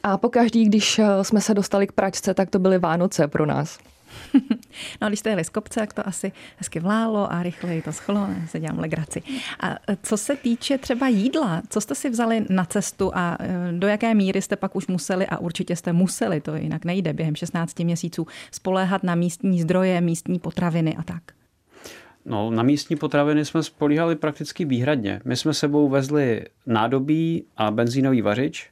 A 0.03 0.19
pokaždý, 0.19 0.65
když 0.65 0.99
eh, 0.99 1.25
jsme 1.25 1.41
se 1.41 1.55
dostali 1.55 1.87
k 1.87 1.93
pračce, 1.93 2.35
tak 2.35 2.51
to 2.51 2.59
byly 2.59 2.79
Vánoce 2.79 3.29
pro 3.29 3.47
nás. 3.47 3.79
no 5.01 5.07
a 5.07 5.09
když 5.09 5.21
jste 5.21 5.31
jeli 5.31 5.45
z 5.45 5.49
kopce, 5.49 5.81
tak 5.81 5.93
to 5.93 6.09
asi 6.09 6.33
hezky 6.57 6.81
vlálo 6.81 7.33
a 7.33 7.43
rychleji 7.43 7.83
to 7.83 7.93
schlo, 7.93 8.29
se 8.49 8.61
dělám 8.61 8.79
legraci. 8.79 9.23
A 9.61 9.77
eh, 9.89 9.97
co 10.03 10.17
se 10.17 10.37
týče 10.37 10.79
třeba 10.79 11.09
jídla, 11.09 11.63
co 11.69 11.81
jste 11.81 11.95
si 11.95 12.11
vzali 12.11 12.45
na 12.49 12.65
cestu 12.65 13.11
a 13.15 13.37
eh, 13.41 13.73
do 13.73 13.87
jaké 13.87 14.15
míry 14.15 14.43
jste 14.43 14.57
pak 14.57 14.77
už 14.77 14.87
museli, 14.87 15.27
a 15.27 15.39
určitě 15.39 15.77
jste 15.77 15.93
museli, 15.93 16.41
to 16.41 16.57
jinak 16.57 16.85
nejde 16.85 17.13
během 17.13 17.37
16 17.37 17.79
měsíců, 17.79 18.27
spoléhat 18.51 19.03
na 19.03 19.15
místní 19.15 19.61
zdroje, 19.61 20.01
místní 20.01 20.39
potraviny 20.39 20.97
a 20.97 21.03
tak? 21.03 21.23
No, 22.29 22.51
na 22.51 22.63
místní 22.63 22.97
potraviny 22.97 23.45
jsme 23.45 23.63
spolíhali 23.63 24.17
prakticky 24.17 24.65
výhradně. 24.65 25.21
My 25.25 25.37
jsme 25.37 25.55
sebou 25.55 25.89
vezli 25.89 26.45
nádobí 26.67 27.45
a 27.57 27.71
benzínový 27.71 28.23
vařič, 28.23 28.71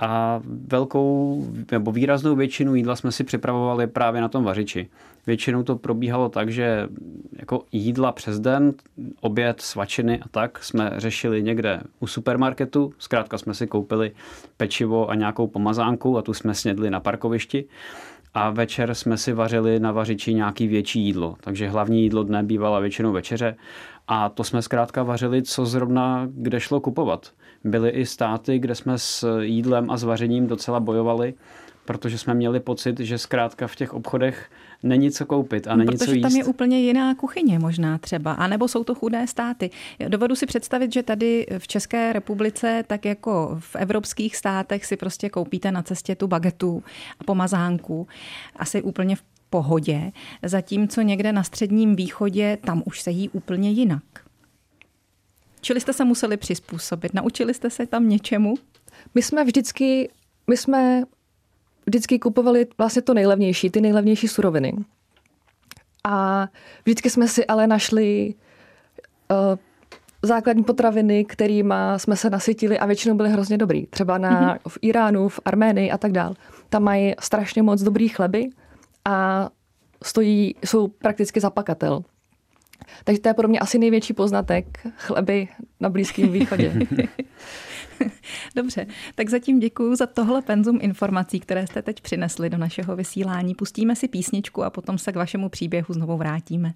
a 0.00 0.40
velkou 0.44 1.44
nebo 1.70 1.92
výraznou 1.92 2.36
většinu 2.36 2.74
jídla 2.74 2.96
jsme 2.96 3.12
si 3.12 3.24
připravovali 3.24 3.86
právě 3.86 4.20
na 4.20 4.28
tom 4.28 4.44
vařiči. 4.44 4.88
Většinou 5.26 5.62
to 5.62 5.76
probíhalo 5.76 6.28
tak, 6.28 6.50
že 6.52 6.88
jako 7.38 7.64
jídla 7.72 8.12
přes 8.12 8.40
den, 8.40 8.74
oběd, 9.20 9.60
svačiny 9.60 10.20
a 10.20 10.28
tak 10.30 10.64
jsme 10.64 10.92
řešili 10.96 11.42
někde 11.42 11.80
u 12.00 12.06
supermarketu. 12.06 12.92
Zkrátka 12.98 13.38
jsme 13.38 13.54
si 13.54 13.66
koupili 13.66 14.12
pečivo 14.56 15.10
a 15.10 15.14
nějakou 15.14 15.46
pomazánku 15.46 16.18
a 16.18 16.22
tu 16.22 16.34
jsme 16.34 16.54
snědli 16.54 16.90
na 16.90 17.00
parkovišti. 17.00 17.64
A 18.34 18.50
večer 18.50 18.94
jsme 18.94 19.16
si 19.16 19.32
vařili 19.32 19.80
na 19.80 19.92
vařiči 19.92 20.34
nějaký 20.34 20.66
větší 20.66 21.00
jídlo. 21.00 21.36
Takže 21.40 21.68
hlavní 21.68 22.02
jídlo 22.02 22.22
dne 22.22 22.42
bývala 22.42 22.80
většinou 22.80 23.12
večeře 23.12 23.56
a 24.08 24.28
to 24.28 24.44
jsme 24.44 24.62
zkrátka 24.62 25.02
vařili, 25.02 25.42
co 25.42 25.66
zrovna 25.66 26.28
kde 26.30 26.60
šlo 26.60 26.80
kupovat. 26.80 27.32
Byly 27.64 27.90
i 27.90 28.06
státy, 28.06 28.58
kde 28.58 28.74
jsme 28.74 28.98
s 28.98 29.40
jídlem 29.40 29.90
a 29.90 29.96
s 29.96 30.02
vařením 30.02 30.46
docela 30.46 30.80
bojovali, 30.80 31.34
protože 31.84 32.18
jsme 32.18 32.34
měli 32.34 32.60
pocit, 32.60 33.00
že 33.00 33.18
zkrátka 33.18 33.66
v 33.66 33.76
těch 33.76 33.94
obchodech 33.94 34.50
není 34.82 35.10
co 35.10 35.26
koupit 35.26 35.66
a 35.66 35.76
není 35.76 35.86
protože 35.86 36.04
co 36.04 36.12
jíst. 36.12 36.22
tam 36.22 36.32
je 36.32 36.44
úplně 36.44 36.80
jiná 36.80 37.14
kuchyně 37.14 37.58
možná 37.58 37.98
třeba, 37.98 38.32
anebo 38.32 38.68
jsou 38.68 38.84
to 38.84 38.94
chudé 38.94 39.26
státy. 39.26 39.70
Dovedu 40.08 40.34
si 40.34 40.46
představit, 40.46 40.92
že 40.92 41.02
tady 41.02 41.46
v 41.58 41.68
České 41.68 42.12
republice, 42.12 42.84
tak 42.86 43.04
jako 43.04 43.56
v 43.58 43.76
evropských 43.76 44.36
státech 44.36 44.86
si 44.86 44.96
prostě 44.96 45.28
koupíte 45.28 45.72
na 45.72 45.82
cestě 45.82 46.14
tu 46.14 46.26
bagetu 46.26 46.82
a 47.20 47.24
pomazánku. 47.24 48.06
Asi 48.56 48.82
úplně 48.82 49.16
v 49.16 49.22
pohodě, 49.50 50.12
zatímco 50.42 51.00
někde 51.00 51.32
na 51.32 51.42
středním 51.42 51.96
východě 51.96 52.58
tam 52.64 52.82
už 52.86 53.00
se 53.00 53.10
jí 53.10 53.28
úplně 53.28 53.70
jinak. 53.70 54.02
Čili 55.60 55.80
jste 55.80 55.92
se 55.92 56.04
museli 56.04 56.36
přizpůsobit. 56.36 57.14
Naučili 57.14 57.54
jste 57.54 57.70
se 57.70 57.86
tam 57.86 58.08
něčemu? 58.08 58.54
My 59.14 59.22
jsme 59.22 59.44
vždycky, 59.44 60.10
my 60.46 60.56
jsme 60.56 61.02
vždycky 61.86 62.18
kupovali 62.18 62.66
vlastně 62.78 63.02
to 63.02 63.14
nejlevnější, 63.14 63.70
ty 63.70 63.80
nejlevnější 63.80 64.28
suroviny. 64.28 64.74
A 66.04 66.48
vždycky 66.84 67.10
jsme 67.10 67.28
si 67.28 67.46
ale 67.46 67.66
našli 67.66 68.34
uh, 69.30 69.58
základní 70.22 70.64
potraviny, 70.64 71.24
kterými 71.24 71.74
jsme 71.96 72.16
se 72.16 72.30
nasytili 72.30 72.78
a 72.78 72.86
většinou 72.86 73.14
byly 73.14 73.30
hrozně 73.30 73.58
dobrý. 73.58 73.86
Třeba 73.86 74.18
na, 74.18 74.30
mm-hmm. 74.30 74.68
v 74.68 74.78
Iránu, 74.82 75.28
v 75.28 75.40
Arménii 75.44 75.90
a 75.90 75.98
tak 75.98 76.12
dál. 76.12 76.34
Tam 76.68 76.82
mají 76.82 77.14
strašně 77.20 77.62
moc 77.62 77.82
dobrý 77.82 78.08
chleby 78.08 78.48
a 79.04 79.48
stojí, 80.02 80.54
jsou 80.64 80.88
prakticky 80.88 81.40
zapakatel. 81.40 82.04
Takže 83.04 83.20
to 83.20 83.28
je 83.28 83.34
pro 83.34 83.48
mě 83.48 83.58
asi 83.58 83.78
největší 83.78 84.12
poznatek 84.12 84.78
chleby 84.96 85.48
na 85.80 85.88
Blízkém 85.88 86.32
východě. 86.32 86.72
Dobře, 88.56 88.86
tak 89.14 89.28
zatím 89.28 89.60
děkuji 89.60 89.96
za 89.96 90.06
tohle 90.06 90.42
penzum 90.42 90.78
informací, 90.82 91.40
které 91.40 91.66
jste 91.66 91.82
teď 91.82 92.00
přinesli 92.00 92.50
do 92.50 92.58
našeho 92.58 92.96
vysílání. 92.96 93.54
Pustíme 93.54 93.96
si 93.96 94.08
písničku 94.08 94.64
a 94.64 94.70
potom 94.70 94.98
se 94.98 95.12
k 95.12 95.16
vašemu 95.16 95.48
příběhu 95.48 95.94
znovu 95.94 96.16
vrátíme. 96.16 96.74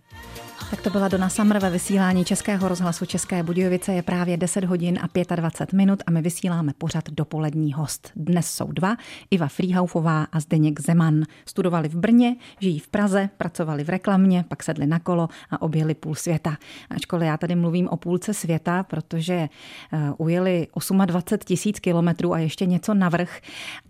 Tak 0.70 0.82
to 0.82 0.90
byla 0.90 1.08
Dona 1.08 1.28
Summer 1.28 1.58
ve 1.58 1.70
vysílání 1.70 2.24
Českého 2.24 2.68
rozhlasu 2.68 3.06
České 3.06 3.42
Budějovice. 3.42 3.92
Je 3.92 4.02
právě 4.02 4.36
10 4.36 4.64
hodin 4.64 4.98
a 5.02 5.36
25 5.36 5.76
minut 5.76 6.02
a 6.06 6.10
my 6.10 6.22
vysíláme 6.22 6.72
pořad 6.78 7.10
dopolední 7.10 7.72
host. 7.72 8.10
Dnes 8.16 8.50
jsou 8.50 8.72
dva, 8.72 8.96
Iva 9.30 9.48
Frýhaufová 9.48 10.26
a 10.32 10.40
Zdeněk 10.40 10.80
Zeman. 10.80 11.22
Studovali 11.46 11.88
v 11.88 11.94
Brně, 11.94 12.36
žijí 12.60 12.78
v 12.78 12.88
Praze, 12.88 13.28
pracovali 13.36 13.84
v 13.84 13.88
reklamě, 13.88 14.44
pak 14.48 14.62
sedli 14.62 14.86
na 14.86 14.98
kolo 14.98 15.28
a 15.50 15.62
objeli 15.62 15.94
půl 15.94 16.14
světa. 16.14 16.56
Ačkoliv 16.90 17.26
já 17.26 17.36
tady 17.36 17.56
mluvím 17.56 17.88
o 17.88 17.96
půlce 17.96 18.34
světa, 18.34 18.82
protože 18.82 19.34
eh, 19.34 20.10
ujeli 20.18 20.66
28 21.06 21.13
tisíc 21.44 21.80
kilometrů 21.80 22.32
a 22.32 22.38
ještě 22.38 22.66
něco 22.66 22.94
navrh, 22.94 23.40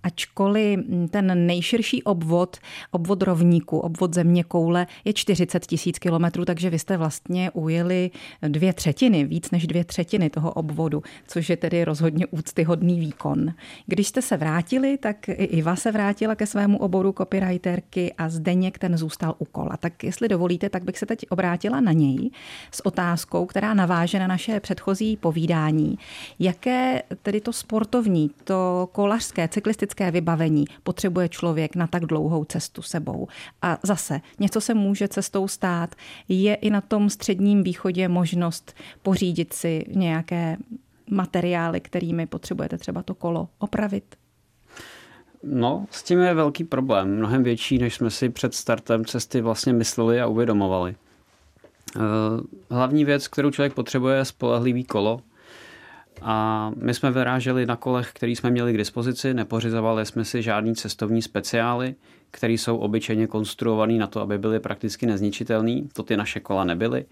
ačkoliv 0.02 0.80
ten 1.10 1.46
nejširší 1.46 2.02
obvod, 2.02 2.56
obvod 2.90 3.22
rovníku, 3.22 3.78
obvod 3.78 4.14
země 4.14 4.44
koule 4.44 4.86
je 5.04 5.12
40 5.12 5.66
tisíc 5.66 5.98
kilometrů, 5.98 6.44
takže 6.44 6.70
vy 6.70 6.78
jste 6.78 6.96
vlastně 6.96 7.50
ujeli 7.50 8.10
dvě 8.48 8.72
třetiny, 8.72 9.24
víc 9.24 9.50
než 9.50 9.66
dvě 9.66 9.84
třetiny 9.84 10.30
toho 10.30 10.52
obvodu, 10.52 11.02
což 11.26 11.50
je 11.50 11.56
tedy 11.56 11.84
rozhodně 11.84 12.26
úctyhodný 12.26 13.00
výkon. 13.00 13.54
Když 13.86 14.08
jste 14.08 14.22
se 14.22 14.36
vrátili, 14.36 14.98
tak 14.98 15.28
i 15.28 15.32
Iva 15.32 15.76
se 15.76 15.92
vrátila 15.92 16.34
ke 16.34 16.46
svému 16.46 16.78
oboru 16.78 17.14
copywriterky 17.18 18.14
a 18.18 18.28
Zdeněk 18.28 18.78
ten 18.78 18.96
zůstal 18.96 19.34
u 19.38 19.44
kola. 19.44 19.76
Tak 19.76 20.04
jestli 20.04 20.28
dovolíte, 20.28 20.68
tak 20.68 20.84
bych 20.84 20.98
se 20.98 21.06
teď 21.06 21.26
obrátila 21.30 21.80
na 21.80 21.92
něj 21.92 22.30
s 22.70 22.86
otázkou, 22.86 23.46
která 23.46 23.74
naváže 23.74 24.18
na 24.18 24.26
naše 24.26 24.60
předchozí 24.60 25.16
povídání. 25.16 25.98
Jaké 26.38 27.02
tedy 27.22 27.40
to 27.40 27.52
sportovní, 27.52 28.30
to 28.44 28.88
kolařské, 28.92 29.48
cyklistické 29.48 30.10
vybavení 30.10 30.64
potřebuje 30.82 31.28
člověk 31.28 31.76
na 31.76 31.86
tak 31.86 32.06
dlouhou 32.06 32.44
cestu 32.44 32.82
sebou? 32.82 33.28
A 33.62 33.78
zase, 33.82 34.20
něco 34.38 34.60
se 34.60 34.74
může 34.74 35.08
cestou 35.08 35.48
stát. 35.48 35.94
Je 36.28 36.54
i 36.54 36.70
na 36.70 36.80
tom 36.80 37.10
středním 37.10 37.62
východě 37.62 38.08
možnost 38.08 38.74
pořídit 39.02 39.52
si 39.52 39.84
nějaké 39.88 40.56
materiály, 41.10 41.80
kterými 41.80 42.26
potřebujete 42.26 42.78
třeba 42.78 43.02
to 43.02 43.14
kolo 43.14 43.48
opravit? 43.58 44.16
No, 45.42 45.86
s 45.90 46.02
tím 46.02 46.18
je 46.18 46.34
velký 46.34 46.64
problém, 46.64 47.16
mnohem 47.16 47.42
větší, 47.42 47.78
než 47.78 47.94
jsme 47.94 48.10
si 48.10 48.28
před 48.28 48.54
startem 48.54 49.04
cesty 49.04 49.40
vlastně 49.40 49.72
mysleli 49.72 50.20
a 50.20 50.26
uvědomovali. 50.26 50.94
Eh, 51.96 52.00
hlavní 52.70 53.04
věc, 53.04 53.28
kterou 53.28 53.50
člověk 53.50 53.74
potřebuje, 53.74 54.16
je 54.16 54.24
spolehlivý 54.24 54.84
kolo. 54.84 55.20
A 56.22 56.70
my 56.76 56.94
jsme 56.94 57.10
vyráželi 57.10 57.66
na 57.66 57.76
kolech, 57.76 58.10
který 58.12 58.36
jsme 58.36 58.50
měli 58.50 58.72
k 58.72 58.76
dispozici, 58.76 59.34
nepořizovali 59.34 60.06
jsme 60.06 60.24
si 60.24 60.42
žádný 60.42 60.74
cestovní 60.74 61.22
speciály, 61.22 61.94
které 62.30 62.52
jsou 62.52 62.76
obyčejně 62.76 63.26
konstruované 63.26 63.92
na 63.92 64.06
to, 64.06 64.20
aby 64.20 64.38
byly 64.38 64.60
prakticky 64.60 65.06
nezničitelné. 65.06 65.80
To 65.92 66.02
ty 66.02 66.16
naše 66.16 66.40
kola 66.40 66.64
nebyly. 66.64 67.04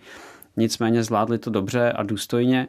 Nicméně 0.56 1.02
zvládli 1.02 1.38
to 1.38 1.50
dobře 1.50 1.92
a 1.92 2.02
důstojně. 2.02 2.68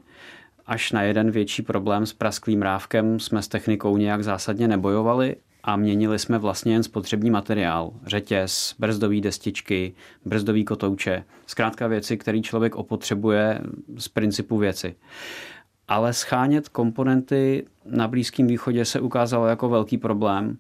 Až 0.66 0.92
na 0.92 1.02
jeden 1.02 1.32
větší 1.32 1.62
problém 1.62 2.06
s 2.06 2.14
prasklým 2.14 2.62
rávkem 2.62 3.20
jsme 3.20 3.42
s 3.42 3.48
technikou 3.48 3.98
nějak 3.98 4.24
zásadně 4.24 4.68
nebojovali 4.68 5.36
a 5.64 5.76
měnili 5.76 6.20
jsme 6.20 6.38
vlastně 6.38 6.74
jen 6.74 6.84
spotřební 6.84 7.30
materiál. 7.32 7.94
Řetěz, 8.06 8.76
brzdové 8.80 9.22
destičky, 9.22 9.94
brzdový 10.26 10.66
kotouče. 10.66 11.24
Zkrátka 11.48 11.88
věci, 11.88 12.18
které 12.18 12.42
člověk 12.42 12.76
opotřebuje 12.76 13.62
z 13.98 14.08
principu 14.08 14.58
věci. 14.58 14.96
Ale 15.88 16.14
schánět 16.14 16.70
komponenty 16.70 17.66
na 17.86 18.08
Blízkém 18.08 18.48
východě 18.48 18.86
se 18.86 19.00
ukázalo 19.00 19.48
jako 19.48 19.70
velký 19.70 19.98
problém. 19.98 20.58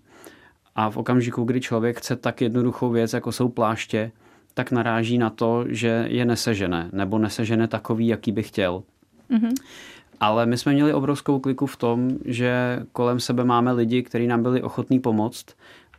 A 0.75 0.89
v 0.89 0.97
okamžiku, 0.97 1.43
kdy 1.43 1.61
člověk 1.61 1.97
chce 1.97 2.15
tak 2.15 2.41
jednoduchou 2.41 2.89
věc, 2.89 3.13
jako 3.13 3.31
jsou 3.31 3.49
pláště, 3.49 4.11
tak 4.53 4.71
naráží 4.71 5.17
na 5.17 5.29
to, 5.29 5.65
že 5.67 6.05
je 6.09 6.25
nesežené, 6.25 6.89
nebo 6.91 7.17
nesežené 7.19 7.67
takový, 7.67 8.07
jaký 8.07 8.31
by 8.31 8.43
chtěl. 8.43 8.83
Mm-hmm. 9.31 9.53
Ale 10.19 10.45
my 10.45 10.57
jsme 10.57 10.73
měli 10.73 10.93
obrovskou 10.93 11.39
kliku 11.39 11.65
v 11.65 11.77
tom, 11.77 12.09
že 12.25 12.79
kolem 12.91 13.19
sebe 13.19 13.43
máme 13.43 13.71
lidi, 13.71 14.03
kteří 14.03 14.27
nám 14.27 14.43
byli 14.43 14.61
ochotní 14.61 14.99
pomoct 14.99 15.45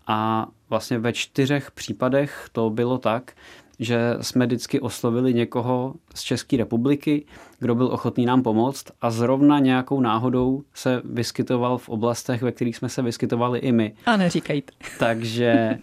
a 0.06 0.48
vlastně 0.70 0.98
ve 0.98 1.12
čtyřech 1.12 1.70
případech 1.70 2.48
to 2.52 2.70
bylo 2.70 2.98
tak, 2.98 3.32
že 3.78 4.16
jsme 4.20 4.46
vždycky 4.46 4.80
oslovili 4.80 5.34
někoho 5.34 5.94
z 6.14 6.22
České 6.22 6.56
republiky, 6.56 7.26
kdo 7.58 7.74
byl 7.74 7.86
ochotný 7.86 8.26
nám 8.26 8.42
pomoct 8.42 8.84
a 9.00 9.10
zrovna 9.10 9.58
nějakou 9.58 10.00
náhodou 10.00 10.62
se 10.74 11.02
vyskytoval 11.04 11.78
v 11.78 11.88
oblastech, 11.88 12.42
ve 12.42 12.52
kterých 12.52 12.76
jsme 12.76 12.88
se 12.88 13.02
vyskytovali 13.02 13.58
i 13.58 13.72
my. 13.72 13.94
A 14.06 14.16
neříkejte. 14.16 14.72
Takže 14.98 15.78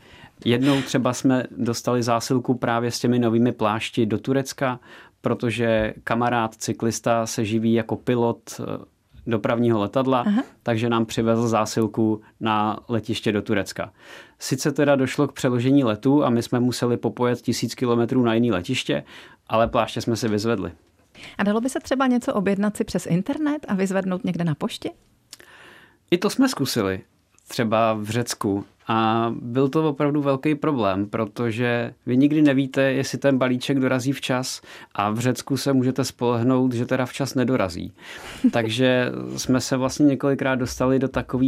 jednou 0.45 0.81
třeba 0.81 1.13
jsme 1.13 1.43
dostali 1.57 2.03
zásilku 2.03 2.53
právě 2.53 2.91
s 2.91 2.99
těmi 2.99 3.19
novými 3.19 3.51
plášti 3.51 4.05
do 4.05 4.17
Turecka 4.17 4.79
protože 5.21 5.93
kamarád 6.03 6.55
cyklista 6.55 7.25
se 7.25 7.45
živí 7.45 7.73
jako 7.73 7.95
pilot 7.95 8.61
dopravního 9.27 9.79
letadla, 9.79 10.21
Aha. 10.21 10.43
takže 10.63 10.89
nám 10.89 11.05
přivezl 11.05 11.47
zásilku 11.47 12.21
na 12.39 12.79
letiště 12.87 13.31
do 13.31 13.41
Turecka. 13.41 13.93
Sice 14.39 14.71
teda 14.71 14.95
došlo 14.95 15.27
k 15.27 15.33
přeložení 15.33 15.83
letu 15.83 16.25
a 16.25 16.29
my 16.29 16.43
jsme 16.43 16.59
museli 16.59 16.97
popojet 16.97 17.41
tisíc 17.41 17.75
kilometrů 17.75 18.23
na 18.23 18.33
jiný 18.33 18.51
letiště, 18.51 19.03
ale 19.47 19.67
pláště 19.67 20.01
jsme 20.01 20.15
si 20.15 20.27
vyzvedli. 20.27 20.71
A 21.37 21.43
dalo 21.43 21.61
by 21.61 21.69
se 21.69 21.79
třeba 21.79 22.07
něco 22.07 22.33
objednat 22.33 22.77
si 22.77 22.83
přes 22.83 23.05
internet 23.05 23.65
a 23.67 23.73
vyzvednout 23.73 24.25
někde 24.25 24.43
na 24.43 24.55
poště? 24.55 24.89
I 26.11 26.17
to 26.17 26.29
jsme 26.29 26.49
zkusili. 26.49 27.01
Třeba 27.47 27.93
v 27.93 28.09
Řecku 28.09 28.65
a 28.91 29.33
byl 29.41 29.69
to 29.69 29.89
opravdu 29.89 30.21
velký 30.21 30.55
problém, 30.55 31.05
protože 31.05 31.93
vy 32.05 32.17
nikdy 32.17 32.41
nevíte, 32.41 32.81
jestli 32.81 33.17
ten 33.17 33.37
balíček 33.37 33.79
dorazí 33.79 34.11
včas 34.11 34.61
a 34.95 35.09
v 35.09 35.19
Řecku 35.19 35.57
se 35.57 35.73
můžete 35.73 36.03
spolehnout, 36.05 36.73
že 36.73 36.85
teda 36.85 37.05
včas 37.05 37.35
nedorazí. 37.35 37.93
Takže 38.51 39.11
jsme 39.37 39.61
se 39.61 39.77
vlastně 39.77 40.05
několikrát 40.05 40.55
dostali 40.55 40.99
do 40.99 41.07
takové 41.07 41.45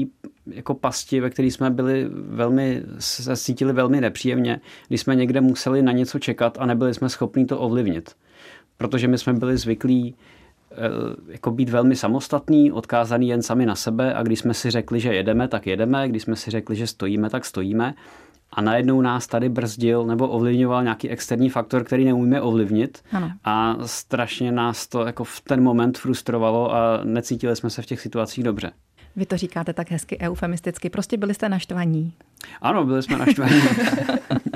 jako 0.48 0.74
pasti, 0.74 1.20
ve 1.20 1.30
které 1.30 1.48
jsme 1.48 1.70
byli 1.70 2.08
velmi, 2.14 2.84
se 3.00 3.38
cítili 3.38 3.74
velmi 3.74 4.02
nepříjemně, 4.02 4.62
když 4.88 5.02
jsme 5.02 5.16
někde 5.16 5.42
museli 5.42 5.82
na 5.82 5.92
něco 5.92 6.20
čekat 6.20 6.58
a 6.60 6.66
nebyli 6.66 6.94
jsme 6.94 7.10
schopni 7.10 7.46
to 7.46 7.60
ovlivnit. 7.60 8.12
Protože 8.78 9.08
my 9.08 9.18
jsme 9.18 9.34
byli 9.34 9.58
zvyklí 9.58 10.16
jako 11.27 11.51
být 11.51 11.70
velmi 11.70 11.96
samostatný, 11.96 12.72
odkázaný 12.72 13.27
jen 13.27 13.42
sami 13.42 13.65
na 13.65 13.75
sebe 13.75 14.13
a 14.13 14.24
když 14.24 14.39
jsme 14.39 14.53
si 14.53 14.72
řekli, 14.72 15.00
že 15.00 15.13
jedeme, 15.13 15.48
tak 15.48 15.68
jedeme, 15.68 16.10
když 16.10 16.24
jsme 16.24 16.36
si 16.36 16.51
řekli, 16.51 16.75
že 16.75 16.88
stojíme, 16.88 17.30
tak 17.30 17.46
stojíme 17.46 17.94
a 18.56 18.62
najednou 18.62 19.01
nás 19.01 19.27
tady 19.27 19.50
brzdil 19.50 20.06
nebo 20.06 20.27
ovlivňoval 20.27 20.84
nějaký 20.84 21.10
externí 21.10 21.50
faktor, 21.50 21.84
který 21.84 22.06
neumíme 22.06 22.42
ovlivnit 22.42 23.03
ano. 23.12 23.32
a 23.44 23.77
strašně 23.86 24.51
nás 24.51 24.88
to 24.88 25.06
jako 25.06 25.24
v 25.24 25.42
ten 25.42 25.63
moment 25.63 25.98
frustrovalo 25.98 26.75
a 26.75 27.01
necítili 27.03 27.56
jsme 27.56 27.70
se 27.70 27.82
v 27.82 27.86
těch 27.86 28.01
situacích 28.01 28.44
dobře. 28.44 28.72
Vy 29.15 29.25
to 29.25 29.38
říkáte 29.38 29.74
tak 29.74 29.92
hezky 29.92 30.18
eufemisticky. 30.20 30.89
Prostě 30.89 31.18
byli 31.18 31.34
jste 31.34 31.50
naštvaní. 31.50 32.13
Ano, 32.62 32.86
byli 32.86 33.03
jsme 33.03 33.18
naštvaní. 33.18 33.62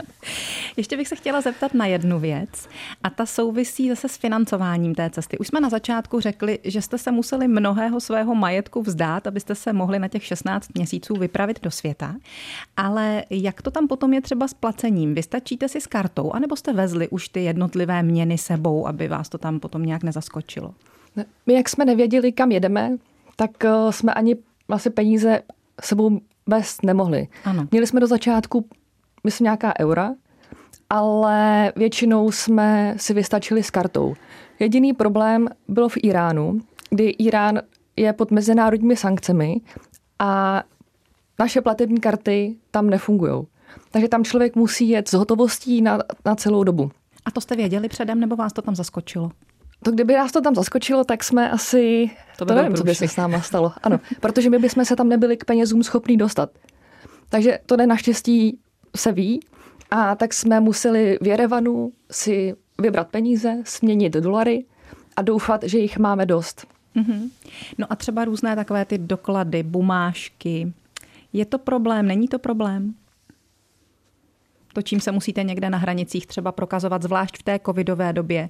Ještě 0.78 0.98
bych 0.98 1.08
se 1.08 1.16
chtěla 1.16 1.42
zeptat 1.42 1.74
na 1.74 1.86
jednu 1.86 2.20
věc 2.20 2.70
a 3.04 3.10
ta 3.10 3.26
souvisí 3.26 3.90
zase 3.90 4.10
s 4.10 4.18
financováním 4.18 4.96
té 4.96 5.10
cesty. 5.10 5.38
Už 5.38 5.48
jsme 5.48 5.62
na 5.62 5.70
začátku 5.70 6.20
řekli, 6.20 6.60
že 6.64 6.82
jste 6.82 6.98
se 6.98 7.12
museli 7.12 7.48
mnohého 7.48 8.00
svého 8.00 8.36
majetku 8.36 8.82
vzdát, 8.82 9.28
abyste 9.28 9.56
se 9.56 9.74
mohli 9.74 10.00
na 10.00 10.08
těch 10.08 10.26
16 10.26 10.70
měsíců 10.76 11.14
vypravit 11.14 11.62
do 11.64 11.72
světa. 11.72 12.16
Ale 12.78 13.24
jak 13.30 13.62
to 13.62 13.72
tam 13.72 13.88
potom 13.88 14.14
je 14.14 14.22
třeba 14.22 14.48
s 14.48 14.54
placením? 14.54 15.16
Vystačíte 15.16 15.70
si 15.70 15.82
s 15.82 15.88
kartou, 15.88 16.32
anebo 16.32 16.56
jste 16.56 16.74
vezli 16.74 17.08
už 17.08 17.30
ty 17.30 17.44
jednotlivé 17.44 18.04
měny 18.04 18.38
sebou, 18.38 18.88
aby 18.88 19.08
vás 19.08 19.30
to 19.30 19.38
tam 19.38 19.60
potom 19.60 19.84
nějak 19.84 20.04
nezaskočilo? 20.04 20.74
My, 21.46 21.54
jak 21.54 21.70
jsme 21.70 21.86
nevěděli, 21.86 22.32
kam 22.32 22.52
jedeme, 22.52 22.98
tak 23.36 23.66
eh, 23.66 23.72
jsme 23.92 24.14
ani 24.14 24.36
asi 24.70 24.90
peníze 24.90 25.42
sebou 25.82 26.20
vést 26.48 26.84
nemohli. 26.84 27.28
Ano. 27.46 27.68
Měli 27.72 27.88
jsme 27.88 28.00
do 28.00 28.08
začátku, 28.08 28.70
myslím, 29.24 29.46
nějaká 29.46 29.74
eura, 29.80 30.14
ale 30.90 31.74
většinou 31.76 32.32
jsme 32.32 32.94
si 32.98 33.14
vystačili 33.14 33.64
s 33.64 33.72
kartou. 33.72 34.14
Jediný 34.60 34.94
problém 34.94 35.48
byl 35.68 35.90
v 35.90 35.98
Iránu, 36.04 36.60
kdy 36.90 37.10
Irán 37.10 37.62
je 37.96 38.14
pod 38.14 38.32
mezinárodními 38.32 38.96
sankcemi 38.96 39.62
a 40.20 40.64
naše 41.40 41.62
platební 41.62 42.00
karty 42.00 42.56
tam 42.72 42.90
nefungují. 42.90 43.44
Takže 43.92 44.08
tam 44.08 44.24
člověk 44.24 44.56
musí 44.56 44.90
jet 44.90 45.08
s 45.08 45.14
hotovostí 45.14 45.82
na, 45.82 46.00
na 46.26 46.36
celou 46.36 46.64
dobu. 46.64 46.92
A 47.26 47.32
to 47.32 47.42
jste 47.42 47.56
věděli 47.56 47.90
předem, 47.90 48.20
nebo 48.20 48.36
vás 48.36 48.54
to 48.54 48.62
tam 48.62 48.76
zaskočilo? 48.76 49.32
To 49.84 49.92
kdyby 49.92 50.14
nás 50.14 50.32
to 50.32 50.42
tam 50.42 50.56
zaskočilo, 50.56 51.04
tak 51.04 51.24
jsme 51.24 51.52
asi... 51.52 52.10
To, 52.38 52.46
by 52.46 52.50
to 52.50 52.56
nevím, 52.56 52.78
co 52.78 52.84
by 52.84 52.96
se 52.96 53.08
s 53.08 53.16
náma 53.16 53.42
stalo. 53.42 53.74
Ano, 53.84 54.00
protože 54.20 54.50
my 54.50 54.60
bychom 54.60 54.86
se 54.86 54.96
tam 54.96 55.10
nebyli 55.10 55.38
k 55.38 55.46
penězům 55.46 55.84
schopní 55.84 56.18
dostat. 56.18 56.50
Takže 57.30 57.60
to 57.66 57.78
ne 57.78 57.88
naštěstí 57.88 58.60
se 58.96 59.12
ví. 59.12 59.40
A 59.92 60.16
tak 60.16 60.34
jsme 60.34 60.60
museli 60.60 61.18
v 61.22 61.28
Jerevanu 61.28 61.92
si 62.12 62.56
vybrat 62.82 63.08
peníze, 63.08 63.58
směnit 63.64 64.14
dolary 64.14 64.66
a 65.16 65.22
doufat, 65.22 65.64
že 65.64 65.78
jich 65.78 65.98
máme 65.98 66.26
dost. 66.26 66.68
Mm-hmm. 66.96 67.30
No 67.78 67.88
a 67.90 67.96
třeba 67.96 68.26
různé 68.26 68.56
takové 68.56 68.86
ty 68.86 68.98
doklady, 68.98 69.64
bumášky. 69.64 70.74
Je 71.34 71.46
to 71.46 71.58
problém, 71.58 72.08
není 72.08 72.28
to 72.28 72.40
problém? 72.40 72.94
To, 74.74 74.82
čím 74.82 75.00
se 75.00 75.12
musíte 75.12 75.44
někde 75.44 75.70
na 75.70 75.78
hranicích 75.78 76.28
třeba 76.28 76.52
prokazovat, 76.52 77.04
zvlášť 77.04 77.40
v 77.40 77.44
té 77.44 77.60
covidové 77.66 78.14
době. 78.14 78.50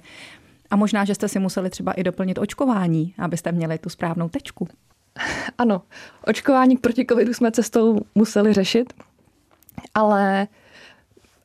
A 0.70 0.76
možná, 0.76 1.04
že 1.04 1.14
jste 1.14 1.28
si 1.28 1.38
museli 1.38 1.70
třeba 1.70 1.92
i 1.92 2.02
doplnit 2.02 2.38
očkování, 2.38 3.14
abyste 3.18 3.52
měli 3.52 3.78
tu 3.78 3.88
správnou 3.88 4.28
tečku. 4.28 4.68
Ano, 5.58 5.82
očkování 6.26 6.76
proti 6.76 7.06
covidu 7.06 7.34
jsme 7.34 7.50
cestou 7.50 8.00
museli 8.14 8.52
řešit, 8.52 8.92
ale, 9.94 10.48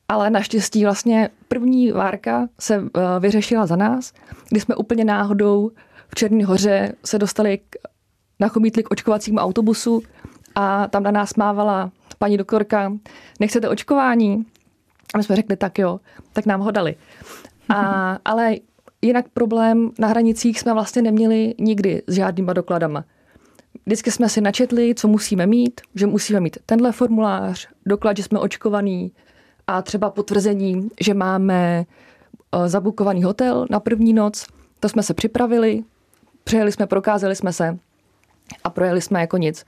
ale 0.08 0.30
naštěstí 0.30 0.84
vlastně 0.84 1.30
první 1.48 1.92
várka 1.92 2.48
se 2.60 2.80
uh, 2.80 2.88
vyřešila 3.20 3.66
za 3.66 3.76
nás, 3.76 4.14
kdy 4.50 4.60
jsme 4.60 4.76
úplně 4.76 5.06
náhodou 5.06 5.72
v 6.08 6.16
Černý 6.16 6.44
hoře 6.44 6.94
se 7.06 7.20
dostali 7.20 7.58
k, 7.58 7.76
nachomítli 8.40 8.84
k 8.84 8.92
očkovacímu 8.92 9.38
autobusu 9.38 10.02
a 10.56 10.88
tam 10.88 11.04
na 11.04 11.12
nás 11.12 11.36
mávala 11.36 11.92
paní 12.20 12.38
doktorka, 12.38 12.94
nechcete 13.40 13.70
očkování? 13.70 14.46
A 15.14 15.18
my 15.18 15.24
jsme 15.24 15.36
řekli, 15.36 15.58
tak 15.58 15.80
jo, 15.80 16.00
tak 16.34 16.46
nám 16.46 16.62
ho 16.62 16.72
dali. 16.72 16.96
A, 17.70 18.18
ale 18.26 18.56
jinak 19.02 19.26
problém 19.34 19.92
na 20.00 20.08
hranicích 20.08 20.60
jsme 20.60 20.74
vlastně 20.74 21.02
neměli 21.02 21.54
nikdy 21.60 22.02
s 22.08 22.14
žádnýma 22.14 22.54
dokladama. 22.54 23.06
Vždycky 23.86 24.12
jsme 24.12 24.30
si 24.30 24.42
načetli, 24.42 24.96
co 24.96 25.08
musíme 25.08 25.48
mít, 25.48 25.82
že 25.96 26.08
musíme 26.08 26.40
mít 26.40 26.58
tenhle 26.66 26.92
formulář, 26.92 27.68
doklad, 27.86 28.18
že 28.18 28.24
jsme 28.24 28.40
očkovaný 28.40 29.12
a 29.68 29.82
třeba 29.82 30.10
potvrzení, 30.10 30.90
že 31.02 31.14
máme 31.14 31.86
eh, 31.86 32.70
zabukovaný 32.70 33.24
hotel 33.24 33.66
na 33.70 33.80
první 33.80 34.14
noc. 34.14 34.46
To 34.80 34.90
jsme 34.90 35.04
se 35.04 35.14
připravili, 35.14 35.84
přijeli 36.44 36.72
jsme, 36.72 36.88
prokázali 36.88 37.36
jsme 37.36 37.54
se 37.54 37.78
a 38.64 38.70
projeli 38.70 39.02
jsme 39.02 39.22
jako 39.22 39.38
nic. 39.38 39.66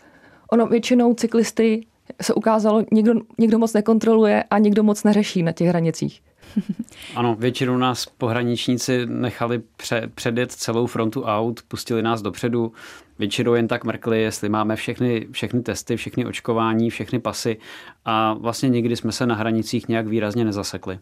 Ono 0.51 0.67
většinou 0.67 1.13
cyklisty 1.13 1.85
se 2.21 2.33
ukázalo, 2.33 2.83
někdo, 2.91 3.13
někdo 3.37 3.59
moc 3.59 3.73
nekontroluje 3.73 4.43
a 4.43 4.57
někdo 4.57 4.83
moc 4.83 5.03
neřeší 5.03 5.43
na 5.43 5.51
těch 5.51 5.67
hranicích. 5.67 6.21
Ano, 7.15 7.35
většinou 7.39 7.77
nás 7.77 8.05
pohraničníci 8.05 9.05
nechali 9.05 9.61
pře- 9.77 10.09
předjet 10.15 10.51
celou 10.51 10.87
frontu 10.87 11.23
aut, 11.23 11.61
pustili 11.67 12.01
nás 12.01 12.21
dopředu, 12.21 12.73
většinou 13.19 13.53
jen 13.53 13.67
tak 13.67 13.83
mrkli, 13.83 14.21
jestli 14.21 14.49
máme 14.49 14.75
všechny, 14.75 15.27
všechny 15.31 15.61
testy, 15.61 15.97
všechny 15.97 16.25
očkování, 16.25 16.89
všechny 16.89 17.19
pasy 17.19 17.57
a 18.05 18.33
vlastně 18.33 18.69
nikdy 18.69 18.95
jsme 18.95 19.11
se 19.11 19.25
na 19.25 19.35
hranicích 19.35 19.87
nějak 19.87 20.07
výrazně 20.07 20.45
nezasekli. 20.45 20.99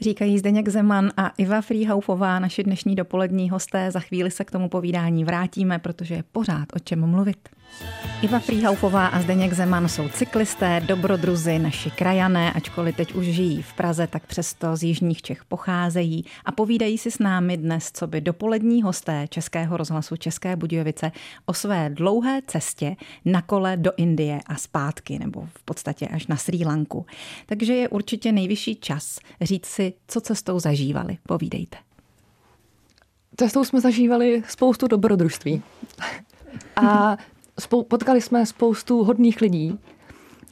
Říkají 0.00 0.38
Zdeněk 0.38 0.68
Zeman 0.68 1.10
a 1.16 1.28
Iva 1.28 1.60
Frýhaufová, 1.60 2.38
naši 2.38 2.64
dnešní 2.64 2.94
dopolední 2.94 3.50
hosté. 3.50 3.90
Za 3.90 4.00
chvíli 4.00 4.30
se 4.30 4.44
k 4.44 4.50
tomu 4.50 4.68
povídání 4.68 5.24
vrátíme, 5.24 5.78
protože 5.78 6.14
je 6.14 6.24
pořád 6.32 6.66
o 6.76 6.78
čem 6.78 7.06
mluvit. 7.06 7.48
Iva 8.22 8.38
Frýhaufová 8.38 9.06
a 9.06 9.20
Zdeněk 9.20 9.52
Zeman 9.52 9.88
jsou 9.88 10.08
cyklisté, 10.08 10.80
dobrodruzy, 10.80 11.58
naši 11.58 11.90
krajané, 11.90 12.52
ačkoliv 12.52 12.96
teď 12.96 13.14
už 13.14 13.26
žijí 13.26 13.62
v 13.62 13.72
Praze, 13.72 14.06
tak 14.06 14.26
přesto 14.26 14.76
z 14.76 14.82
jižních 14.82 15.22
Čech 15.22 15.44
pocházejí 15.44 16.24
a 16.44 16.52
povídají 16.52 16.98
si 16.98 17.10
s 17.10 17.18
námi 17.18 17.56
dnes, 17.56 17.90
co 17.92 18.06
by 18.06 18.20
dopolední 18.20 18.82
hosté 18.82 19.28
Českého 19.28 19.76
rozhlasu 19.76 20.16
České 20.16 20.56
Budějovice 20.56 21.12
o 21.46 21.54
své 21.54 21.90
dlouhé 21.90 22.40
cestě 22.46 22.96
na 23.24 23.42
kole 23.42 23.76
do 23.76 23.90
Indie 23.96 24.40
a 24.46 24.56
zpátky, 24.56 25.18
nebo 25.18 25.48
v 25.58 25.64
podstatě 25.64 26.08
až 26.08 26.26
na 26.26 26.36
Sri 26.36 26.64
Lanku. 26.66 27.06
Takže 27.46 27.74
je 27.74 27.88
určitě 27.88 28.32
nejvyšší 28.32 28.76
čas 28.76 29.18
říct 29.40 29.66
si, 29.66 29.92
co 30.08 30.20
cestou 30.20 30.58
zažívali. 30.58 31.18
Povídejte. 31.28 31.76
Cestou 33.36 33.64
jsme 33.64 33.80
zažívali 33.80 34.42
spoustu 34.48 34.86
dobrodružství. 34.86 35.62
A 36.76 37.16
spou- 37.60 37.82
potkali 37.82 38.20
jsme 38.20 38.46
spoustu 38.46 39.04
hodných 39.04 39.40
lidí, 39.40 39.78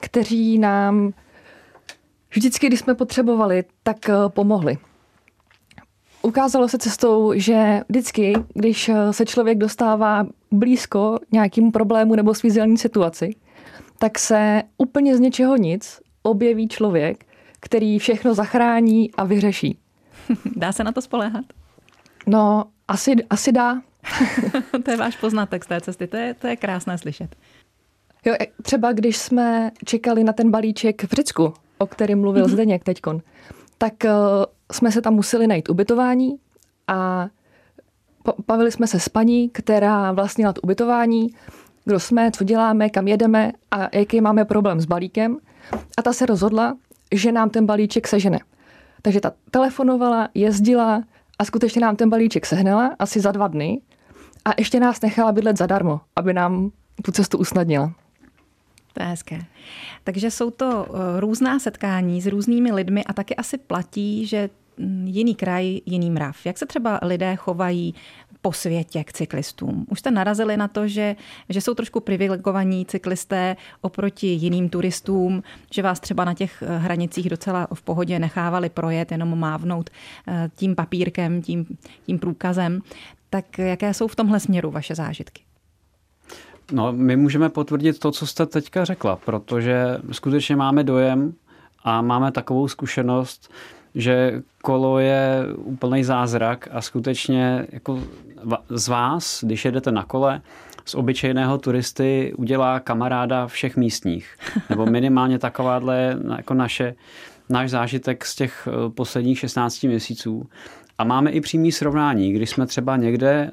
kteří 0.00 0.59
nám 0.59 1.12
vždycky, 2.31 2.66
když 2.66 2.81
jsme 2.81 2.94
potřebovali, 2.94 3.64
tak 3.83 4.09
eh, 4.09 4.14
pomohli. 4.29 4.79
Ukázalo 6.22 6.68
se 6.68 6.79
cestou, 6.79 7.33
že 7.37 7.81
vždycky, 7.88 8.35
když 8.55 8.88
eh, 8.88 9.12
se 9.12 9.24
člověk 9.26 9.59
dostává 9.59 10.26
blízko 10.50 11.18
nějakému 11.33 11.70
problému 11.70 12.14
nebo 12.14 12.35
svízelné 12.35 12.76
situaci, 12.76 13.31
tak 13.98 14.18
se 14.18 14.62
úplně 14.79 15.16
z 15.16 15.20
něčeho 15.20 15.57
nic 15.57 16.00
objeví 16.22 16.68
člověk, 16.68 17.26
který 17.61 17.98
všechno 17.98 18.35
zachrání 18.35 19.11
a 19.12 19.24
vyřeší. 19.24 19.79
Dá 20.57 20.72
se 20.72 20.85
na 20.85 20.92
to 20.92 21.02
spoléhat? 21.02 21.44
No, 22.26 22.64
asi, 22.88 23.14
asi 23.31 23.52
dá. 23.52 23.83
to 24.85 24.90
je 24.90 24.97
váš 24.97 25.17
poznatek 25.17 25.64
z 25.64 25.67
té 25.67 25.81
cesty, 25.81 26.07
to 26.07 26.17
je, 26.17 26.35
to 26.35 26.47
je 26.47 26.57
krásné 26.57 26.99
slyšet. 26.99 27.37
Jo, 28.25 28.35
e, 28.40 28.47
třeba 28.62 28.93
když 28.93 29.17
jsme 29.17 29.71
čekali 29.85 30.25
na 30.25 30.33
ten 30.33 30.51
balíček 30.51 31.03
v 31.05 31.12
Řecku, 31.12 31.55
o 31.79 31.87
kterém 31.87 32.21
mluvil 32.21 32.45
mm-hmm. 32.45 32.53
Zdeněk 32.53 32.85
teďkon, 32.85 33.21
tak 33.79 33.95
uh, 34.05 34.11
jsme 34.73 34.93
se 34.93 35.03
tam 35.03 35.14
museli 35.14 35.47
najít 35.47 35.69
ubytování 35.69 36.37
a 36.88 37.29
bavili 38.47 38.73
jsme 38.73 38.87
se 38.87 39.01
s 39.01 39.09
paní, 39.09 39.49
která 39.49 40.12
vlastnila 40.12 40.53
to 40.53 40.61
ubytování, 40.61 41.35
kdo 41.85 42.01
jsme, 42.01 42.31
co 42.31 42.45
děláme, 42.45 42.90
kam 42.90 43.09
jedeme 43.09 43.53
a 43.71 43.97
jaký 43.97 44.21
máme 44.21 44.45
problém 44.45 44.81
s 44.81 44.85
balíkem. 44.85 45.37
A 45.99 46.03
ta 46.03 46.12
se 46.12 46.27
rozhodla, 46.27 46.77
že 47.14 47.33
nám 47.33 47.51
ten 47.51 47.67
balíček 47.67 48.09
sežene. 48.09 48.38
Takže 49.03 49.21
ta 49.21 49.33
telefonovala, 49.51 50.29
jezdila 50.35 51.03
a 51.38 51.45
skutečně 51.45 51.81
nám 51.81 51.97
ten 51.97 52.11
balíček 52.11 52.47
sehnala 52.47 52.97
asi 52.99 53.21
za 53.21 53.33
dva 53.33 53.49
dny 53.49 53.81
a 54.44 54.50
ještě 54.59 54.80
nás 54.80 55.00
nechala 55.00 55.33
bydlet 55.33 55.59
zadarmo, 55.59 56.00
aby 56.16 56.33
nám 56.33 56.70
tu 57.02 57.12
cestu 57.12 57.38
usnadnila. 57.38 57.92
To 58.92 59.02
je 59.02 59.09
hezké. 59.09 59.40
Takže 60.04 60.30
jsou 60.30 60.50
to 60.50 60.87
eh, 60.88 61.20
různá 61.20 61.59
setkání 61.59 62.22
s 62.22 62.26
různými 62.26 62.72
lidmi 62.72 63.04
a 63.04 63.12
taky 63.12 63.37
asi 63.37 63.59
platí, 63.59 64.26
že 64.26 64.50
mm, 64.78 65.07
jiný 65.07 65.35
kraj, 65.35 65.80
jiný 65.87 66.11
mrav. 66.11 66.46
Jak 66.46 66.59
se 66.59 66.66
třeba 66.66 67.00
lidé 67.02 67.37
chovají 67.37 67.94
po 68.44 68.52
světě 68.52 69.04
k 69.04 69.12
cyklistům? 69.12 69.87
Už 69.90 69.98
jste 69.98 70.11
narazili 70.11 70.57
na 70.57 70.68
to, 70.68 70.88
že, 70.88 71.16
že 71.48 71.61
jsou 71.61 71.74
trošku 71.74 72.00
privilegovaní 72.00 72.87
cyklisté 72.87 73.57
oproti 73.80 74.26
jiným 74.26 74.68
turistům, 74.68 75.42
že 75.72 75.83
vás 75.83 76.00
třeba 76.00 76.24
na 76.24 76.35
těch 76.35 76.62
eh, 76.62 76.78
hranicích 76.78 77.30
docela 77.30 77.68
v 77.74 77.83
pohodě 77.83 78.18
nechávali 78.18 78.68
projet, 78.68 79.12
jenom 79.12 79.38
mávnout 79.38 79.90
eh, 80.28 80.50
tím 80.57 80.74
papírkem, 80.74 81.42
tím, 81.42 81.66
tím 82.07 82.18
průkazem. 82.18 82.80
Tak 83.30 83.59
jaké 83.59 83.94
jsou 83.94 84.09
v 84.09 84.16
tomhle 84.16 84.40
směru 84.40 84.70
vaše 84.70 84.94
zážitky? 84.94 85.42
No, 86.72 86.92
my 86.92 87.16
můžeme 87.16 87.48
potvrdit 87.48 87.98
to, 87.98 88.11
co 88.11 88.26
jste 88.26 88.46
teďka 88.46 88.85
řekla, 88.85 89.16
protože 89.16 89.98
skutečně 90.12 90.57
máme 90.57 90.85
dojem 90.85 91.35
a 91.85 92.02
máme 92.02 92.33
takovou 92.33 92.68
zkušenost, 92.68 93.52
že 93.94 94.42
kolo 94.62 94.98
je 94.98 95.46
úplný 95.57 96.04
zázrak 96.04 96.68
a 96.72 96.80
skutečně 96.80 97.66
jako 97.72 98.02
z 98.68 98.88
vás, 98.88 99.44
když 99.44 99.64
jedete 99.64 99.92
na 99.92 100.04
kole, 100.04 100.40
z 100.85 100.94
obyčejného 100.94 101.59
turisty 101.59 102.33
udělá 102.37 102.80
kamaráda 102.80 103.46
všech 103.46 103.76
místních. 103.76 104.37
Nebo 104.70 104.87
minimálně 104.87 105.38
takováhle 105.38 106.18
jako 106.37 106.54
naše, 106.54 106.94
náš 107.48 107.70
zážitek 107.70 108.24
z 108.24 108.35
těch 108.35 108.68
eh, 108.68 108.90
posledních 108.90 109.38
16 109.38 109.83
měsíců. 109.83 110.48
A 110.98 111.04
máme 111.04 111.30
i 111.30 111.40
přímý 111.40 111.72
srovnání, 111.72 112.33
když 112.33 112.50
jsme 112.50 112.66
třeba 112.66 112.96
někde, 112.96 113.50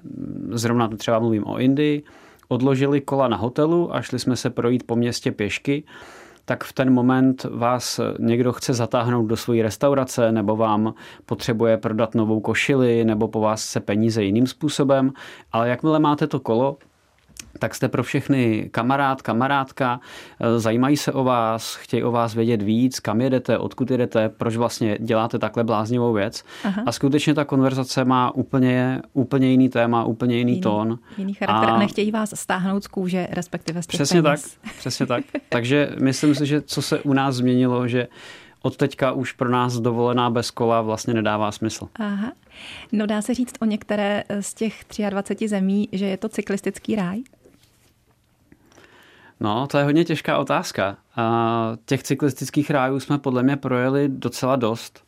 zrovna 0.51 0.87
třeba 0.87 1.19
mluvím 1.19 1.47
o 1.47 1.59
Indii, 1.59 2.03
odložili 2.47 3.01
kola 3.01 3.27
na 3.27 3.37
hotelu 3.37 3.95
a 3.95 4.01
šli 4.01 4.19
jsme 4.19 4.35
se 4.35 4.49
projít 4.49 4.83
po 4.83 4.95
městě 4.95 5.31
pěšky, 5.31 5.83
tak 6.45 6.63
v 6.63 6.73
ten 6.73 6.93
moment 6.93 7.43
vás 7.43 7.99
někdo 8.19 8.53
chce 8.53 8.73
zatáhnout 8.73 9.25
do 9.25 9.37
své 9.37 9.61
restaurace 9.61 10.31
nebo 10.31 10.55
vám 10.55 10.93
potřebuje 11.25 11.77
prodat 11.77 12.15
novou 12.15 12.39
košili 12.39 13.05
nebo 13.05 13.27
po 13.27 13.39
vás 13.39 13.65
se 13.65 13.79
peníze 13.79 14.23
jiným 14.23 14.47
způsobem, 14.47 15.11
ale 15.51 15.69
jakmile 15.69 15.99
máte 15.99 16.27
to 16.27 16.39
kolo, 16.39 16.77
tak 17.59 17.75
jste 17.75 17.87
pro 17.87 18.03
všechny 18.03 18.69
kamarád, 18.71 19.21
kamarádka, 19.21 19.99
eh, 20.39 20.59
zajímají 20.59 20.97
se 20.97 21.11
o 21.11 21.23
vás, 21.23 21.75
chtějí 21.75 22.03
o 22.03 22.11
vás 22.11 22.35
vědět 22.35 22.61
víc, 22.61 22.99
kam 22.99 23.21
jedete, 23.21 23.57
odkud 23.57 23.91
jedete, 23.91 24.29
proč 24.29 24.55
vlastně 24.55 24.97
děláte 24.99 25.39
takhle 25.39 25.63
bláznivou 25.63 26.13
věc. 26.13 26.43
Aha. 26.63 26.83
A 26.85 26.91
skutečně 26.91 27.33
ta 27.33 27.45
konverzace 27.45 28.05
má 28.05 28.35
úplně, 28.35 29.01
úplně 29.13 29.51
jiný 29.51 29.69
téma, 29.69 30.03
úplně 30.03 30.37
jiný, 30.37 30.51
jiný 30.51 30.61
tón. 30.61 30.99
Jiný 31.17 31.33
charakter 31.33 31.69
a, 31.69 31.73
a 31.73 31.79
nechtějí 31.79 32.11
vás 32.11 32.33
stáhnout 32.35 32.83
z 32.83 32.87
kůže, 32.87 33.27
respektive 33.31 33.81
z 33.83 33.87
těch 33.87 33.97
Přesně 33.97 34.21
peněz. 34.21 34.57
tak, 34.61 34.73
přesně 34.73 35.05
tak. 35.05 35.23
Takže 35.49 35.89
myslím 36.01 36.35
si, 36.35 36.45
že 36.45 36.61
co 36.61 36.81
se 36.81 36.99
u 36.99 37.13
nás 37.13 37.35
změnilo, 37.35 37.87
že 37.87 38.07
od 38.61 38.77
teďka 38.77 39.11
už 39.11 39.31
pro 39.31 39.49
nás 39.49 39.73
dovolená 39.79 40.29
bez 40.29 40.51
kola 40.51 40.81
vlastně 40.81 41.13
nedává 41.13 41.51
smysl. 41.51 41.87
Aha. 41.95 42.31
No 42.91 43.05
dá 43.05 43.21
se 43.21 43.33
říct 43.33 43.53
o 43.61 43.65
některé 43.65 44.23
z 44.39 44.53
těch 44.53 44.81
23 45.09 45.47
zemí, 45.47 45.89
že 45.91 46.05
je 46.05 46.17
to 46.17 46.29
cyklistický 46.29 46.95
ráj? 46.95 47.21
No, 49.41 49.67
to 49.67 49.77
je 49.77 49.83
hodně 49.83 50.05
těžká 50.05 50.37
otázka. 50.37 50.97
A 51.15 51.77
těch 51.85 52.03
cyklistických 52.03 52.69
rájů 52.69 52.99
jsme 52.99 53.17
podle 53.17 53.43
mě 53.43 53.57
projeli 53.57 54.09
docela 54.09 54.55
dost. 54.55 55.03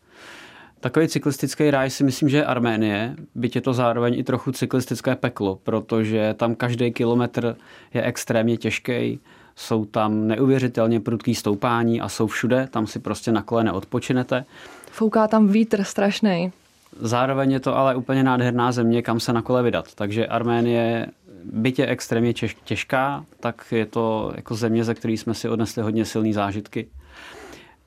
Takový 0.80 1.08
cyklistický 1.08 1.72
ráj 1.72 1.90
si 1.90 2.04
myslím, 2.04 2.30
že 2.30 2.38
je 2.38 2.46
Arménie, 2.46 3.16
byť 3.36 3.56
je 3.56 3.62
to 3.62 3.74
zároveň 3.74 4.20
i 4.20 4.24
trochu 4.24 4.52
cyklistické 4.52 5.16
peklo, 5.16 5.60
protože 5.64 6.34
tam 6.34 6.56
každý 6.56 6.92
kilometr 6.92 7.56
je 7.94 8.04
extrémně 8.04 8.58
těžký, 8.58 9.20
jsou 9.56 9.86
tam 9.86 10.28
neuvěřitelně 10.28 11.00
prudký 11.00 11.36
stoupání 11.36 12.02
a 12.02 12.10
jsou 12.10 12.28
všude, 12.28 12.68
tam 12.72 12.88
si 12.88 13.00
prostě 13.00 13.32
na 13.32 13.42
kole 13.42 13.64
neodpočinete. 13.64 14.46
Fouká 14.92 15.28
tam 15.28 15.48
vítr 15.48 15.84
strašný. 15.84 16.52
Zároveň 17.00 17.52
je 17.52 17.60
to 17.60 17.78
ale 17.78 17.96
úplně 17.96 18.24
nádherná 18.24 18.72
země, 18.72 19.02
kam 19.02 19.20
se 19.20 19.34
na 19.34 19.42
kole 19.42 19.64
vydat. 19.64 19.96
Takže 19.96 20.28
Arménie, 20.28 21.08
byť 21.44 21.80
je 21.80 21.88
extrémně 21.88 22.34
těžká, 22.64 23.26
tak 23.40 23.66
je 23.72 23.86
to 23.86 24.34
jako 24.36 24.56
země, 24.56 24.84
ze 24.84 24.94
které 24.94 25.14
jsme 25.14 25.34
si 25.34 25.50
odnesli 25.50 25.82
hodně 25.82 26.06
silné 26.06 26.34
zážitky. 26.34 26.88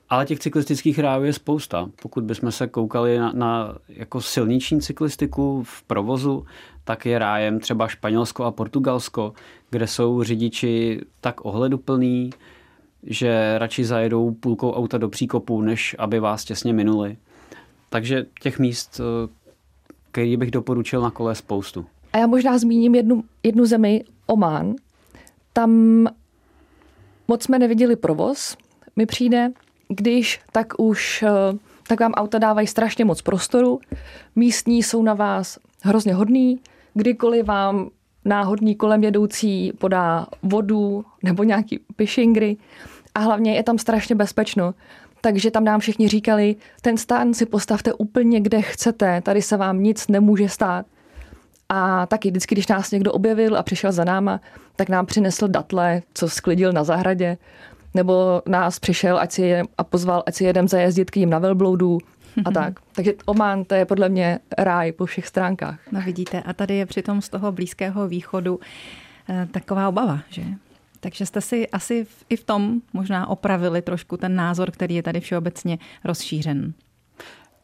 Ale 0.09 0.25
těch 0.25 0.39
cyklistických 0.39 0.99
rájů 0.99 1.23
je 1.23 1.33
spousta. 1.33 1.89
Pokud 2.01 2.23
bychom 2.23 2.51
se 2.51 2.67
koukali 2.67 3.19
na, 3.19 3.31
na 3.31 3.75
jako 3.89 4.21
silniční 4.21 4.81
cyklistiku 4.81 5.63
v 5.63 5.83
provozu, 5.83 6.45
tak 6.83 7.05
je 7.05 7.19
rájem 7.19 7.59
třeba 7.59 7.87
Španělsko 7.87 8.43
a 8.43 8.51
Portugalsko, 8.51 9.33
kde 9.69 9.87
jsou 9.87 10.23
řidiči 10.23 11.01
tak 11.21 11.45
ohleduplný, 11.45 12.29
že 13.03 13.57
radši 13.57 13.85
zajedou 13.85 14.31
půlkou 14.31 14.71
auta 14.71 14.97
do 14.97 15.09
příkopu, 15.09 15.61
než 15.61 15.95
aby 15.99 16.19
vás 16.19 16.45
těsně 16.45 16.73
minuli. 16.73 17.17
Takže 17.89 18.25
těch 18.41 18.59
míst, 18.59 18.99
eh, 18.99 19.29
který 20.11 20.37
bych 20.37 20.51
doporučil 20.51 21.01
na 21.01 21.11
kole 21.11 21.35
spoustu. 21.35 21.85
A 22.13 22.17
já 22.17 22.27
možná 22.27 22.57
zmíním 22.57 22.95
jednu, 22.95 23.23
jednu 23.43 23.65
zemi, 23.65 24.03
Oman. 24.25 24.75
Tam 25.53 26.05
moc 27.27 27.43
jsme 27.43 27.59
neviděli 27.59 27.95
provoz, 27.95 28.57
mi 28.95 29.05
přijde, 29.05 29.51
když 29.87 30.39
tak 30.51 30.79
už 30.79 31.23
eh, 31.23 31.57
tak 31.87 31.99
vám 31.99 32.11
auta 32.11 32.39
dávají 32.39 32.67
strašně 32.67 33.05
moc 33.05 33.21
prostoru, 33.21 33.79
místní 34.35 34.83
jsou 34.83 35.03
na 35.03 35.13
vás 35.13 35.59
hrozně 35.83 36.13
hodný, 36.13 36.59
kdykoliv 36.93 37.45
vám 37.45 37.89
náhodný 38.25 38.75
kolem 38.75 39.03
jedoucí 39.03 39.71
podá 39.77 40.27
vodu 40.43 41.05
nebo 41.23 41.43
nějaký 41.43 41.79
pishingry 41.95 42.57
a 43.15 43.19
hlavně 43.19 43.55
je 43.55 43.63
tam 43.63 43.77
strašně 43.77 44.15
bezpečno. 44.15 44.73
Takže 45.21 45.51
tam 45.51 45.63
nám 45.63 45.79
všichni 45.79 46.07
říkali, 46.07 46.55
ten 46.81 46.97
stán 46.97 47.33
si 47.33 47.45
postavte 47.45 47.93
úplně 47.93 48.39
kde 48.39 48.61
chcete, 48.61 49.21
tady 49.21 49.41
se 49.41 49.57
vám 49.57 49.83
nic 49.83 50.07
nemůže 50.07 50.49
stát. 50.49 50.85
A 51.69 52.05
taky 52.05 52.29
vždycky, 52.29 52.55
když 52.55 52.67
nás 52.67 52.91
někdo 52.91 53.11
objevil 53.11 53.57
a 53.57 53.63
přišel 53.63 53.91
za 53.91 54.03
náma, 54.03 54.41
tak 54.75 54.89
nám 54.89 55.05
přinesl 55.05 55.47
datle, 55.47 56.01
co 56.13 56.29
sklidil 56.29 56.73
na 56.73 56.83
zahradě 56.83 57.37
nebo 57.97 58.41
nás 58.45 58.79
přišel 58.79 59.19
ať 59.19 59.31
si 59.31 59.41
je, 59.41 59.63
a 59.77 59.83
pozval, 59.83 60.23
ať 60.25 60.35
si 60.35 60.43
jedem 60.43 60.67
zajezdit 60.67 61.11
k 61.11 61.15
ním 61.15 61.29
na 61.29 61.39
velbloudu 61.39 61.97
a 62.45 62.51
tak. 62.51 62.79
Takže 62.95 63.13
Oman 63.25 63.63
to 63.63 63.75
je 63.75 63.85
podle 63.85 64.09
mě 64.09 64.39
ráj 64.57 64.91
po 64.91 65.05
všech 65.05 65.27
stránkách. 65.27 65.79
No 65.91 66.01
vidíte, 66.01 66.41
a 66.41 66.53
tady 66.53 66.75
je 66.75 66.85
přitom 66.85 67.21
z 67.21 67.29
toho 67.29 67.51
Blízkého 67.51 68.07
východu 68.07 68.59
eh, 69.29 69.47
taková 69.51 69.89
obava, 69.89 70.19
že? 70.29 70.43
Takže 70.99 71.25
jste 71.25 71.41
si 71.41 71.67
asi 71.67 72.07
i 72.29 72.35
v 72.35 72.43
tom 72.43 72.81
možná 72.93 73.29
opravili 73.29 73.81
trošku 73.81 74.17
ten 74.17 74.35
názor, 74.35 74.71
který 74.71 74.95
je 74.95 75.03
tady 75.03 75.19
všeobecně 75.19 75.77
rozšířen. 76.03 76.73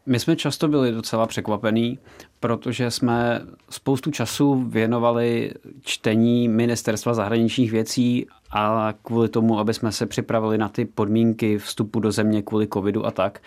My 0.06 0.20
jsme 0.20 0.36
často 0.36 0.68
byli 0.68 0.92
docela 0.92 1.28
překvapení, 1.28 2.00
protože 2.40 2.92
jsme 2.92 3.42
spoustu 3.70 4.12
času 4.12 4.56
věnovali 4.56 5.52
čtení 5.82 6.48
ministerstva 6.48 7.14
zahraničních 7.14 7.72
věcí 7.72 8.28
a 8.52 8.94
kvůli 9.02 9.30
tomu, 9.30 9.60
aby 9.60 9.74
jsme 9.74 9.92
se 9.92 10.06
připravili 10.06 10.58
na 10.58 10.70
ty 10.70 10.86
podmínky 10.86 11.58
vstupu 11.58 12.00
do 12.00 12.12
země 12.12 12.42
kvůli 12.42 12.68
covidu 12.68 13.06
a 13.06 13.12
tak. 13.12 13.42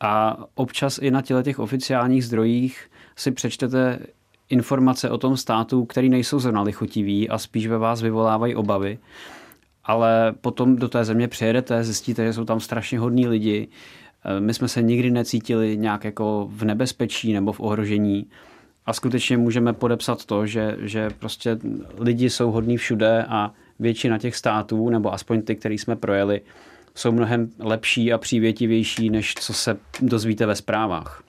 A 0.00 0.36
občas 0.54 0.98
i 1.02 1.10
na 1.10 1.22
těle 1.22 1.42
těch 1.42 1.58
oficiálních 1.58 2.24
zdrojích 2.24 2.90
si 3.16 3.30
přečtete 3.30 3.98
informace 4.48 5.10
o 5.10 5.18
tom 5.18 5.36
státu, 5.36 5.84
které 5.84 6.08
nejsou 6.08 6.38
zrovna 6.38 6.62
lichotivý 6.62 7.28
a 7.28 7.38
spíš 7.38 7.66
ve 7.66 7.78
vás 7.78 8.02
vyvolávají 8.02 8.54
obavy. 8.54 8.98
Ale 9.84 10.34
potom 10.40 10.76
do 10.76 10.88
té 10.88 11.04
země 11.04 11.28
přijedete, 11.28 11.84
zjistíte, 11.84 12.24
že 12.24 12.32
jsou 12.32 12.44
tam 12.44 12.60
strašně 12.60 12.98
hodní 12.98 13.28
lidi. 13.28 13.68
My 14.38 14.54
jsme 14.54 14.68
se 14.68 14.82
nikdy 14.82 15.10
necítili 15.10 15.76
nějak 15.76 16.04
jako 16.04 16.48
v 16.52 16.64
nebezpečí 16.64 17.32
nebo 17.32 17.52
v 17.52 17.60
ohrožení. 17.60 18.26
A 18.86 18.92
skutečně 18.92 19.36
můžeme 19.36 19.72
podepsat 19.72 20.24
to, 20.24 20.46
že, 20.46 20.76
že 20.80 21.10
prostě 21.18 21.58
lidi 21.98 22.30
jsou 22.30 22.50
hodní 22.50 22.76
všude 22.76 23.24
a 23.28 23.52
většina 23.78 24.18
těch 24.18 24.36
států, 24.36 24.90
nebo 24.90 25.12
aspoň 25.14 25.42
ty, 25.42 25.56
který 25.56 25.78
jsme 25.78 25.96
projeli, 25.96 26.40
jsou 26.94 27.12
mnohem 27.12 27.50
lepší 27.58 28.12
a 28.12 28.18
přívětivější, 28.18 29.10
než 29.10 29.34
co 29.34 29.52
se 29.52 29.76
dozvíte 30.00 30.46
ve 30.46 30.56
zprávách. 30.56 31.22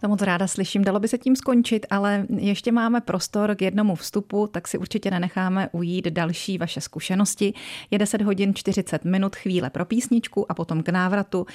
To 0.00 0.08
moc 0.08 0.22
ráda 0.22 0.46
slyším. 0.46 0.84
Dalo 0.84 1.00
by 1.00 1.08
se 1.08 1.18
tím 1.18 1.36
skončit, 1.36 1.86
ale 1.90 2.26
ještě 2.36 2.72
máme 2.72 3.00
prostor 3.00 3.54
k 3.54 3.62
jednomu 3.62 3.94
vstupu, 3.94 4.46
tak 4.46 4.68
si 4.68 4.78
určitě 4.78 5.10
nenecháme 5.10 5.68
ujít 5.72 6.06
další 6.06 6.58
vaše 6.58 6.80
zkušenosti. 6.80 7.54
Je 7.90 7.98
10 7.98 8.22
hodin 8.22 8.54
40 8.54 9.04
minut 9.04 9.36
chvíle 9.36 9.70
pro 9.70 9.84
písničku 9.84 10.50
a 10.50 10.54
potom 10.54 10.82
k 10.82 10.88
návratu 10.88 11.46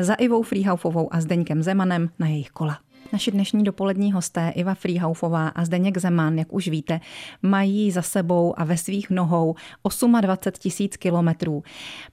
za 0.00 0.14
Ivou 0.14 0.42
Frýhaufovou 0.42 1.14
a 1.14 1.20
Zdeňkem 1.20 1.62
Zemanem 1.62 2.10
na 2.18 2.28
jejich 2.28 2.50
kola. 2.50 2.85
Naši 3.12 3.30
dnešní 3.30 3.64
dopolední 3.64 4.12
hosté 4.12 4.52
Iva 4.54 4.74
Frýhaufová 4.74 5.48
a 5.48 5.64
Zdeněk 5.64 5.98
Zeman, 5.98 6.38
jak 6.38 6.52
už 6.52 6.68
víte, 6.68 7.00
mají 7.42 7.90
za 7.90 8.02
sebou 8.02 8.54
a 8.56 8.64
ve 8.64 8.76
svých 8.76 9.10
nohou 9.10 9.54
28 10.20 10.62
tisíc 10.62 10.96
kilometrů. 10.96 11.62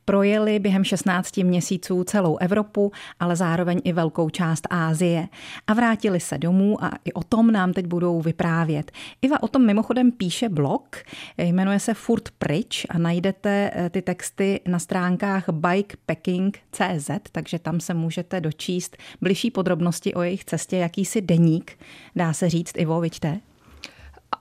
Projeli 0.06 0.60
během 0.60 0.84
16 0.84 1.38
měsíců 1.38 2.04
celou 2.04 2.38
Evropu, 2.38 2.92
ale 3.20 3.36
zároveň 3.36 3.82
i 3.84 3.94
velkou 3.94 4.30
část 4.30 4.68
Ázie. 4.70 5.28
A 5.68 5.74
vrátili 5.74 6.20
se 6.20 6.38
domů 6.38 6.84
a 6.84 6.92
i 7.06 7.14
o 7.14 7.24
tom 7.24 7.52
nám 7.52 7.74
teď 7.74 7.86
budou 7.86 8.22
vyprávět. 8.22 8.92
Iva 9.22 9.44
o 9.44 9.48
tom 9.48 9.66
mimochodem 9.66 10.12
píše 10.12 10.50
blog, 10.50 10.98
jmenuje 11.38 11.80
se 11.80 11.94
Furt 11.94 12.30
pryč 12.38 12.86
a 12.90 12.98
najdete 12.98 13.72
eh, 13.74 13.90
ty 13.90 14.02
texty 14.02 14.60
na 14.68 14.80
stránkách 14.80 15.50
bikepacking.cz, 15.50 17.10
takže 17.32 17.60
tam 17.60 17.80
se 17.80 17.94
můžete 17.94 18.42
dočíst 18.42 18.98
bližší 19.22 19.52
podrobnosti 19.52 20.14
o 20.14 20.22
jejich 20.22 20.46
cestě, 20.46 20.83
jakýsi 20.84 21.22
deník, 21.22 21.72
dá 22.16 22.34
se 22.34 22.50
říct, 22.50 22.78
Ivo, 22.78 23.02
vidíte? 23.02 23.40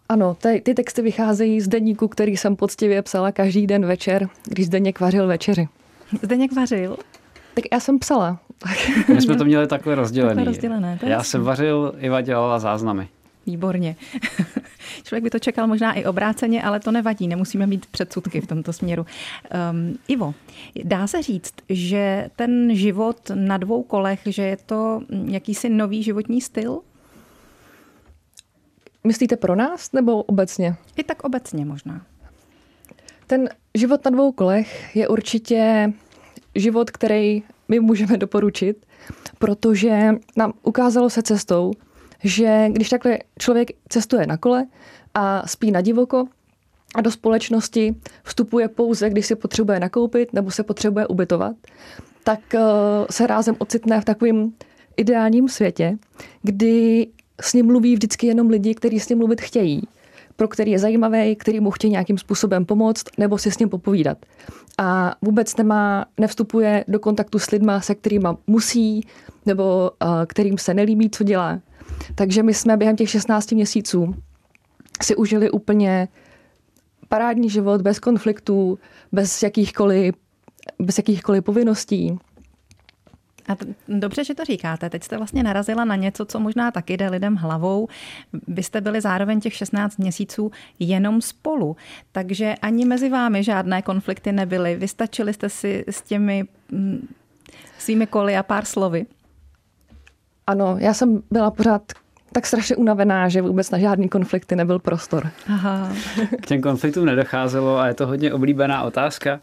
Ano, 0.09 0.35
ty, 0.35 0.62
ty 0.64 0.74
texty 0.74 1.02
vycházejí 1.02 1.61
z 1.61 1.68
deníku, 1.68 2.09
který 2.09 2.37
jsem 2.37 2.57
poctivě 2.57 3.02
psala 3.02 3.33
každý 3.33 3.66
den 3.66 3.87
večer, 3.87 4.28
když 4.48 4.66
Zdeněk 4.66 5.00
vařil 5.00 5.26
večeři. 5.26 5.68
Zdeněk 6.22 6.52
vařil? 6.52 6.96
Tak 7.55 7.64
já 7.72 7.81
jsem 7.81 7.98
psala. 7.98 8.38
My 9.14 9.20
jsme 9.20 9.37
to 9.37 9.44
měli 9.44 9.66
takhle 9.66 9.94
rozdělené. 9.94 10.35
Takhle 10.35 10.52
rozdělené 10.52 10.98
já 11.02 11.22
jsem 11.22 11.42
vařil, 11.42 11.94
Iva 11.98 12.20
dělala 12.20 12.59
záznamy. 12.59 13.09
Výborně. 13.46 13.96
Člověk 15.05 15.24
by 15.24 15.31
to 15.31 15.38
čekal 15.38 15.66
možná 15.66 15.92
i 15.92 16.05
obráceně, 16.05 16.62
ale 16.62 16.81
to 16.81 16.90
nevadí, 16.90 17.28
nemusíme 17.28 17.66
mít 17.66 17.87
předsudky 17.87 18.40
v 18.40 18.46
tomto 18.46 18.72
směru. 18.72 19.07
Um, 19.72 19.98
Ivo, 20.09 20.35
dá 20.85 21.07
se 21.07 21.22
říct, 21.22 21.55
že 21.68 22.31
ten 22.37 22.74
život 22.76 23.31
na 23.35 23.57
dvou 23.57 23.83
kolech, 23.83 24.20
že 24.26 24.42
je 24.42 24.57
to 24.57 25.00
jakýsi 25.24 25.68
nový 25.68 26.02
životní 26.02 26.40
styl? 26.40 26.81
Myslíte 29.05 29.37
pro 29.37 29.55
nás 29.55 29.92
nebo 29.92 30.22
obecně? 30.22 30.76
I 30.96 31.05
tak 31.05 31.24
obecně 31.24 31.64
možná. 31.64 32.07
Ten 33.26 33.48
život 33.74 34.05
na 34.05 34.11
dvou 34.11 34.33
kolech 34.33 34.96
je 34.96 35.09
určitě 35.09 35.92
život, 36.55 36.90
který 36.90 37.42
my 37.68 37.81
můžeme 37.81 38.16
doporučit, 38.16 38.87
protože 39.38 40.11
nám 40.37 40.52
ukázalo 40.62 41.11
se 41.11 41.22
cestou, 41.22 41.72
že 42.24 42.66
když 42.68 42.88
takhle 42.88 43.18
člověk 43.38 43.70
cestuje 43.88 44.26
na 44.26 44.37
kole 44.37 44.66
a 45.14 45.48
spí 45.48 45.70
na 45.70 45.80
divoko 45.80 46.24
a 46.94 47.00
do 47.00 47.11
společnosti 47.11 47.94
vstupuje 48.24 48.68
pouze, 48.68 49.11
když 49.11 49.26
si 49.26 49.35
potřebuje 49.35 49.80
nakoupit 49.80 50.32
nebo 50.32 50.50
se 50.50 50.62
potřebuje 50.62 51.06
ubytovat, 51.06 51.56
tak 52.24 52.54
eh, 52.54 52.61
se 53.11 53.26
rázem 53.26 53.56
ocitne 53.58 54.00
v 54.00 54.04
takovém 54.04 54.52
ideálním 54.96 55.48
světě, 55.48 55.98
kdy 56.42 57.06
s 57.40 57.52
ním 57.52 57.66
mluví 57.66 57.94
vždycky 57.94 58.26
jenom 58.26 58.50
lidi, 58.50 58.74
kteří 58.74 59.00
s 59.00 59.08
ním 59.08 59.18
mluvit 59.18 59.40
chtějí, 59.40 59.82
pro 60.37 60.48
který 60.48 60.70
je 60.70 60.78
zajímavý, 60.78 61.37
který 61.37 61.61
mu 61.61 61.70
chtějí 61.70 61.90
nějakým 61.90 62.18
způsobem 62.18 62.64
pomoct 62.64 63.04
nebo 63.18 63.38
si 63.38 63.50
s 63.50 63.58
ním 63.58 63.68
popovídat. 63.68 64.18
A 64.78 65.14
vůbec 65.22 65.56
nemá, 65.56 66.06
nevstupuje 66.18 66.85
do 66.88 66.98
kontaktu 66.98 67.38
s 67.38 67.50
lidma, 67.50 67.80
se 67.80 67.94
kterými 67.94 68.28
musí 68.46 69.06
nebo 69.46 69.90
uh, 70.02 70.08
kterým 70.26 70.58
se 70.58 70.74
nelíbí, 70.74 71.11
co 71.11 71.24
dělá. 71.24 71.61
Takže 72.14 72.42
my 72.42 72.55
jsme 72.55 72.76
během 72.76 72.96
těch 72.96 73.11
16 73.11 73.52
měsíců 73.52 74.14
si 75.02 75.16
užili 75.16 75.50
úplně 75.50 76.09
parádní 77.09 77.50
život 77.50 77.83
bez 77.83 77.98
konfliktů, 77.98 78.78
bez 79.12 79.42
jakýchkoliv, 79.42 80.14
bez 80.78 80.98
jakýchkoliv 80.98 81.44
povinností. 81.44 82.18
A 83.48 83.55
t- 83.55 83.74
dobře, 83.88 84.24
že 84.24 84.35
to 84.35 84.44
říkáte. 84.44 84.90
Teď 84.90 85.05
jste 85.05 85.16
vlastně 85.16 85.42
narazila 85.42 85.85
na 85.85 85.96
něco, 85.96 86.24
co 86.24 86.40
možná 86.40 86.70
taky 86.70 86.96
jde 86.96 87.09
lidem 87.09 87.37
hlavou. 87.37 87.88
Vy 88.48 88.62
jste 88.62 88.81
byli 88.81 89.00
zároveň 89.00 89.40
těch 89.40 89.55
16 89.55 89.96
měsíců 89.98 90.50
jenom 90.78 91.20
spolu, 91.20 91.76
takže 92.12 92.55
ani 92.62 92.85
mezi 92.85 93.09
vámi 93.09 93.44
žádné 93.44 93.83
konflikty 93.83 94.33
nebyly. 94.33 94.76
Vystačili 94.76 95.35
jste 95.35 95.48
si 95.48 95.85
s 95.88 96.02
těmi 96.02 96.44
mm, 96.70 97.09
svými 97.78 98.07
koly 98.07 98.37
a 98.37 98.42
pár 98.42 98.64
slovy. 98.64 99.07
Ano, 100.46 100.76
já 100.78 100.94
jsem 100.94 101.22
byla 101.31 101.50
pořád 101.50 101.83
tak 102.33 102.46
strašně 102.46 102.76
unavená, 102.76 103.28
že 103.28 103.42
vůbec 103.42 103.70
na 103.70 103.78
žádný 103.78 104.09
konflikty 104.09 104.57
nebyl 104.57 104.78
prostor. 104.78 105.31
Aha. 105.46 105.92
K 106.40 106.46
těm 106.46 106.61
konfliktům 106.61 107.05
nedocházelo 107.05 107.78
a 107.78 107.87
je 107.87 107.94
to 107.94 108.07
hodně 108.07 108.33
oblíbená 108.33 108.83
otázka. 108.83 109.40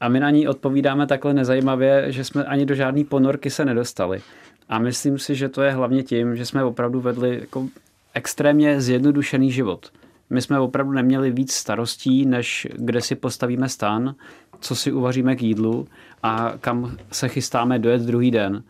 A 0.00 0.08
my 0.08 0.20
na 0.20 0.30
ní 0.30 0.48
odpovídáme 0.48 1.06
takhle 1.06 1.34
nezajímavě, 1.34 2.12
že 2.12 2.24
jsme 2.24 2.44
ani 2.44 2.66
do 2.66 2.74
žádné 2.74 3.04
ponorky 3.04 3.50
se 3.50 3.64
nedostali. 3.64 4.20
A 4.68 4.78
myslím 4.78 5.18
si, 5.18 5.34
že 5.34 5.48
to 5.48 5.62
je 5.62 5.70
hlavně 5.70 6.02
tím, 6.02 6.36
že 6.36 6.46
jsme 6.46 6.64
opravdu 6.64 7.00
vedli 7.00 7.38
jako 7.40 7.68
extrémně 8.14 8.80
zjednodušený 8.80 9.52
život. 9.52 9.90
My 10.30 10.42
jsme 10.42 10.60
opravdu 10.60 10.92
neměli 10.92 11.30
víc 11.30 11.52
starostí, 11.52 12.26
než 12.26 12.68
kde 12.74 13.00
si 13.00 13.14
postavíme 13.14 13.68
stan, 13.68 14.14
co 14.60 14.76
si 14.76 14.92
uvaříme 14.92 15.36
k 15.36 15.42
jídlu 15.42 15.88
a 16.22 16.52
kam 16.60 16.96
se 17.12 17.28
chystáme 17.28 17.78
dojet 17.78 18.02
druhý 18.02 18.30
den. 18.30 18.62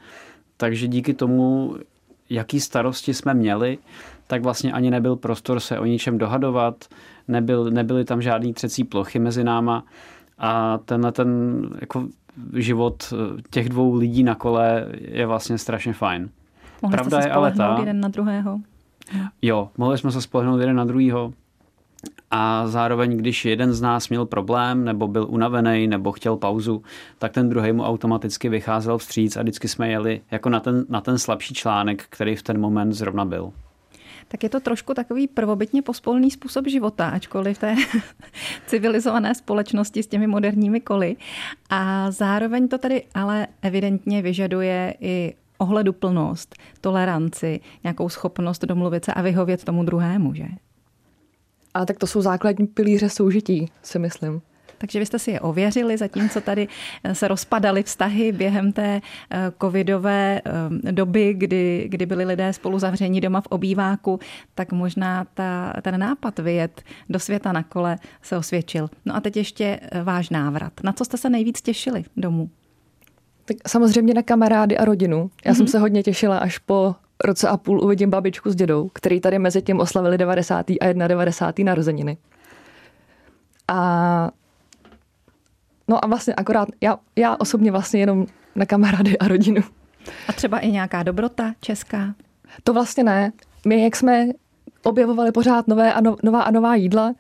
Takže 0.60 0.88
díky 0.88 1.14
tomu, 1.14 1.76
jaký 2.30 2.60
starosti 2.60 3.14
jsme 3.14 3.34
měli, 3.34 3.78
tak 4.26 4.42
vlastně 4.42 4.72
ani 4.72 4.90
nebyl 4.90 5.16
prostor 5.16 5.60
se 5.60 5.78
o 5.78 5.84
ničem 5.84 6.18
dohadovat, 6.18 6.84
nebyl, 7.28 7.70
nebyly 7.70 8.04
tam 8.04 8.22
žádný 8.22 8.54
třecí 8.54 8.84
plochy 8.84 9.18
mezi 9.18 9.44
náma 9.44 9.84
a 10.38 10.78
tenhle 10.78 11.12
ten 11.12 11.60
jako 11.80 12.08
život 12.54 13.12
těch 13.50 13.68
dvou 13.68 13.94
lidí 13.94 14.22
na 14.22 14.34
kole 14.34 14.86
je 14.92 15.26
vlastně 15.26 15.58
strašně 15.58 15.92
fajn. 15.92 16.30
Mohli 16.82 16.96
Pravda 16.96 17.16
jste 17.16 17.22
se 17.22 17.28
je 17.28 17.32
ale 17.32 17.52
ta, 17.52 17.76
jeden 17.78 18.00
na 18.00 18.08
druhého? 18.08 18.60
Jo, 19.42 19.68
mohli 19.78 19.98
jsme 19.98 20.12
se 20.12 20.22
spolehnout 20.22 20.60
jeden 20.60 20.76
na 20.76 20.84
druhýho. 20.84 21.32
A 22.30 22.66
zároveň, 22.66 23.16
když 23.16 23.44
jeden 23.44 23.72
z 23.72 23.80
nás 23.80 24.08
měl 24.08 24.26
problém, 24.26 24.84
nebo 24.84 25.08
byl 25.08 25.26
unavený, 25.30 25.86
nebo 25.86 26.12
chtěl 26.12 26.36
pauzu, 26.36 26.82
tak 27.18 27.32
ten 27.32 27.48
druhý 27.48 27.72
mu 27.72 27.82
automaticky 27.82 28.48
vycházel 28.48 28.98
vstříc 28.98 29.36
a 29.36 29.42
vždycky 29.42 29.68
jsme 29.68 29.90
jeli 29.90 30.20
jako 30.30 30.48
na 30.48 30.60
ten, 30.60 30.84
na 30.88 31.00
ten 31.00 31.18
slabší 31.18 31.54
článek, 31.54 32.04
který 32.10 32.36
v 32.36 32.42
ten 32.42 32.60
moment 32.60 32.92
zrovna 32.92 33.24
byl 33.24 33.52
tak 34.30 34.42
je 34.42 34.48
to 34.48 34.60
trošku 34.60 34.94
takový 34.94 35.28
prvobytně 35.28 35.82
pospolný 35.82 36.30
způsob 36.30 36.66
života, 36.66 37.08
ačkoliv 37.08 37.58
té 37.58 37.76
civilizované 38.66 39.34
společnosti 39.34 40.02
s 40.02 40.06
těmi 40.06 40.26
moderními 40.26 40.80
koly. 40.80 41.16
A 41.70 42.10
zároveň 42.10 42.68
to 42.68 42.78
tady 42.78 43.02
ale 43.14 43.46
evidentně 43.62 44.22
vyžaduje 44.22 44.94
i 45.00 45.34
ohleduplnost, 45.58 46.54
toleranci, 46.80 47.60
nějakou 47.84 48.08
schopnost 48.08 48.64
domluvit 48.64 49.04
se 49.04 49.14
a 49.14 49.22
vyhovět 49.22 49.64
tomu 49.64 49.84
druhému, 49.84 50.34
že? 50.34 50.46
A 51.74 51.86
tak 51.86 51.98
to 51.98 52.06
jsou 52.06 52.22
základní 52.22 52.66
pilíře 52.66 53.08
soužití, 53.08 53.70
si 53.82 53.98
myslím. 53.98 54.42
Takže 54.80 54.98
vy 54.98 55.06
jste 55.06 55.18
si 55.18 55.30
je 55.30 55.40
ověřili, 55.40 55.96
zatímco 55.96 56.40
tady 56.40 56.68
eh, 57.04 57.14
se 57.14 57.28
rozpadaly 57.28 57.82
vztahy 57.82 58.32
během 58.32 58.72
té 58.72 59.00
eh, 59.30 59.52
covidové 59.60 60.40
eh, 60.44 60.92
doby, 60.92 61.34
kdy, 61.34 61.86
kdy 61.88 62.06
byli 62.06 62.24
lidé 62.24 62.52
spolu 62.52 62.78
zavření 62.78 63.20
doma 63.20 63.40
v 63.40 63.46
obýváku, 63.46 64.20
tak 64.54 64.72
možná 64.72 65.26
ta, 65.34 65.72
ten 65.82 66.00
nápad 66.00 66.38
vyjet 66.38 66.82
do 67.08 67.18
světa 67.18 67.52
na 67.52 67.62
kole 67.62 67.98
se 68.22 68.36
osvědčil. 68.36 68.90
No 69.04 69.16
a 69.16 69.20
teď 69.20 69.36
ještě 69.36 69.80
váš 70.02 70.30
návrat. 70.30 70.72
Na 70.84 70.92
co 70.92 71.04
jste 71.04 71.16
se 71.16 71.30
nejvíc 71.30 71.62
těšili 71.62 72.04
domů? 72.16 72.50
Tak 73.44 73.56
samozřejmě 73.68 74.14
na 74.14 74.22
kamarády 74.22 74.78
a 74.78 74.84
rodinu. 74.84 75.30
Já 75.44 75.52
mm-hmm. 75.52 75.56
jsem 75.56 75.64
mhm. 75.64 75.70
se 75.70 75.78
hodně 75.78 76.02
těšila, 76.02 76.38
až 76.38 76.58
po 76.58 76.94
roce 77.24 77.48
a 77.48 77.56
půl 77.56 77.84
uvidím 77.84 78.10
babičku 78.10 78.50
s 78.50 78.54
dědou, 78.54 78.90
který 78.92 79.20
tady 79.20 79.38
mezi 79.38 79.62
tím 79.62 79.80
oslavili 79.80 80.18
90. 80.18 80.70
a 80.70 80.92
91. 80.92 81.70
narozeniny. 81.70 82.16
A 83.68 84.30
no 85.88 86.04
a 86.04 86.08
vlastně 86.08 86.34
akorát, 86.34 86.68
já, 86.80 86.98
já 87.16 87.36
osobně 87.36 87.72
vlastně 87.72 88.00
jenom 88.00 88.26
na 88.54 88.66
kamarády 88.66 89.18
a 89.18 89.28
rodinu. 89.28 89.62
A 90.28 90.32
třeba 90.32 90.58
i 90.58 90.70
nějaká 90.70 91.02
dobrota 91.02 91.52
česká? 91.60 92.14
To 92.64 92.72
vlastně 92.72 93.04
ne. 93.04 93.32
My, 93.66 93.84
jak 93.84 93.96
jsme 93.96 94.26
objevovali 94.82 95.32
pořád 95.32 95.68
nové 95.68 95.92
a 95.92 96.00
no, 96.00 96.16
nová 96.22 96.42
a 96.42 96.50
nová 96.50 96.74
jídla, 96.74 97.14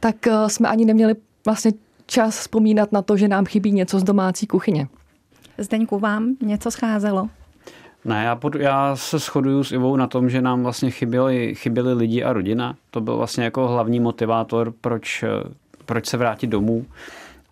tak 0.00 0.26
eh, 0.26 0.48
jsme 0.48 0.68
ani 0.68 0.84
neměli 0.84 1.14
vlastně 1.44 1.72
čas 2.06 2.38
vzpomínat 2.38 2.92
na 2.92 3.02
to, 3.02 3.16
že 3.16 3.28
nám 3.28 3.44
chybí 3.44 3.72
něco 3.72 4.00
z 4.00 4.04
domácí 4.04 4.46
kuchyně. 4.46 4.88
Zdeňku, 5.58 5.98
vám 5.98 6.36
něco 6.42 6.70
scházelo? 6.70 7.28
Ne, 8.04 8.24
já, 8.24 8.36
pod, 8.36 8.54
já 8.54 8.96
se 8.96 9.18
shoduju 9.18 9.64
s 9.64 9.72
Ivou 9.72 9.96
na 9.96 10.06
tom, 10.06 10.30
že 10.30 10.42
nám 10.42 10.62
vlastně 10.62 10.90
chyběli, 10.90 11.54
chyběli 11.54 11.92
lidi 11.92 12.24
a 12.24 12.32
rodina. 12.32 12.76
To 12.90 13.00
byl 13.00 13.16
vlastně 13.16 13.44
jako 13.44 13.68
hlavní 13.68 14.00
motivátor, 14.00 14.72
proč, 14.80 15.24
proč 15.86 16.06
se 16.06 16.16
vrátit 16.16 16.46
domů. 16.46 16.86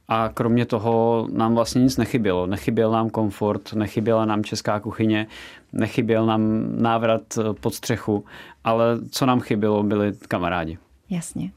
A 0.08 0.30
kromě 0.34 0.66
toho 0.66 1.26
nám 1.32 1.54
vlastně 1.54 1.82
nic 1.82 1.96
nechybělo. 1.96 2.46
Nechyběl 2.46 2.90
nám 2.90 3.10
komfort, 3.10 3.72
nechyběla 3.72 4.24
nám 4.24 4.44
česká 4.44 4.80
kuchyně, 4.80 5.26
nechyběl 5.72 6.26
nám 6.26 6.42
návrat 6.82 7.22
pod 7.60 7.74
střechu, 7.74 8.24
ale 8.64 8.84
co 9.10 9.26
nám 9.26 9.40
chybělo, 9.40 9.82
byli 9.82 10.12
kamarádi. 10.28 10.78
Jasně. 11.10 11.50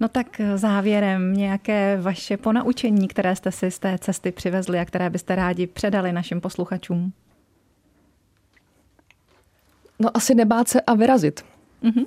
No 0.00 0.08
tak 0.08 0.40
závěrem 0.54 1.32
nějaké 1.32 1.98
vaše 2.00 2.36
ponaučení, 2.36 3.08
které 3.08 3.36
jste 3.36 3.52
si 3.52 3.70
z 3.70 3.78
té 3.78 3.98
cesty 3.98 4.32
přivezli 4.32 4.78
a 4.78 4.84
které 4.84 5.10
byste 5.10 5.34
rádi 5.34 5.66
předali 5.66 6.12
našim 6.12 6.40
posluchačům. 6.40 7.12
No 9.98 10.16
asi 10.16 10.34
nebát 10.34 10.68
se 10.68 10.80
a 10.80 10.94
vyrazit. 10.94 11.44
Uh-huh. 11.84 12.06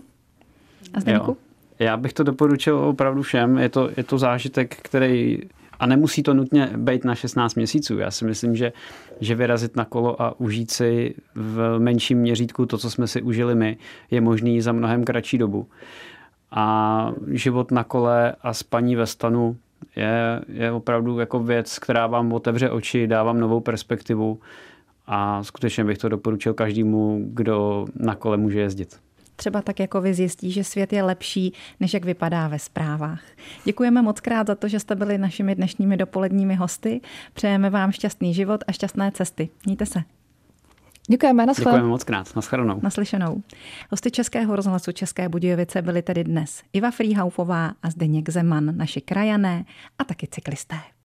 A 0.93 0.99
Zdeňku? 0.99 1.37
Já 1.79 1.97
bych 1.97 2.13
to 2.13 2.23
doporučil 2.23 2.77
opravdu 2.77 3.21
všem. 3.21 3.57
Je 3.57 3.69
to, 3.69 3.89
je 3.97 4.03
to 4.03 4.17
zážitek, 4.17 4.75
který 4.75 5.39
a 5.79 5.85
nemusí 5.85 6.23
to 6.23 6.33
nutně 6.33 6.69
být 6.77 7.05
na 7.05 7.15
16 7.15 7.55
měsíců. 7.55 7.97
Já 7.97 8.11
si 8.11 8.25
myslím, 8.25 8.55
že, 8.55 8.73
že 9.19 9.35
vyrazit 9.35 9.75
na 9.75 9.85
kolo 9.85 10.21
a 10.21 10.39
užít 10.39 10.71
si 10.71 11.15
v 11.35 11.79
menším 11.79 12.17
měřítku 12.17 12.65
to, 12.65 12.77
co 12.77 12.89
jsme 12.89 13.07
si 13.07 13.21
užili 13.21 13.55
my, 13.55 13.77
je 14.11 14.21
možný 14.21 14.61
za 14.61 14.71
mnohem 14.71 15.03
kratší 15.03 15.37
dobu. 15.37 15.67
A 16.51 17.11
život 17.27 17.71
na 17.71 17.83
kole 17.83 18.35
a 18.41 18.53
spaní 18.53 18.95
ve 18.95 19.05
stanu 19.05 19.57
je, 19.95 20.41
je 20.47 20.71
opravdu 20.71 21.19
jako 21.19 21.39
věc, 21.39 21.79
která 21.79 22.07
vám 22.07 22.33
otevře 22.33 22.69
oči, 22.69 23.07
dá 23.07 23.23
vám 23.23 23.39
novou 23.39 23.59
perspektivu 23.59 24.39
a 25.11 25.43
skutečně 25.43 25.83
bych 25.83 25.97
to 25.97 26.09
doporučil 26.09 26.53
každému, 26.53 27.21
kdo 27.33 27.85
na 27.95 28.15
kole 28.15 28.37
může 28.37 28.59
jezdit 28.59 28.99
třeba 29.39 29.61
tak 29.61 29.79
jako 29.79 30.01
vy 30.01 30.13
zjistí, 30.13 30.51
že 30.51 30.63
svět 30.63 30.93
je 30.93 31.03
lepší, 31.03 31.53
než 31.79 31.93
jak 31.93 32.05
vypadá 32.05 32.47
ve 32.47 32.59
zprávách. 32.59 33.21
Děkujeme 33.65 34.01
moc 34.01 34.19
krát 34.19 34.47
za 34.47 34.55
to, 34.55 34.67
že 34.67 34.79
jste 34.79 34.95
byli 34.95 35.17
našimi 35.17 35.55
dnešními 35.55 35.97
dopoledními 35.97 36.55
hosty. 36.55 37.01
Přejeme 37.33 37.69
vám 37.69 37.91
šťastný 37.91 38.33
život 38.33 38.63
a 38.67 38.71
šťastné 38.71 39.11
cesty. 39.11 39.49
Mějte 39.65 39.85
se. 39.85 40.03
Děkujeme, 41.09 41.45
na 41.45 41.53
Děkujeme 41.53 41.87
moc 41.87 42.03
krát, 42.03 42.35
naschledanou. 42.35 42.79
Naslyšenou. 42.83 43.43
Hosty 43.91 44.11
Českého 44.11 44.55
rozhlasu 44.55 44.91
České 44.91 45.29
Budějovice 45.29 45.81
byly 45.81 46.01
tedy 46.01 46.23
dnes 46.23 46.63
Iva 46.73 46.91
Frýhaufová 46.91 47.71
a 47.83 47.89
Zdeněk 47.89 48.29
Zeman, 48.29 48.77
naši 48.77 49.01
krajané 49.01 49.65
a 49.99 50.03
taky 50.03 50.27
cyklisté. 50.27 50.75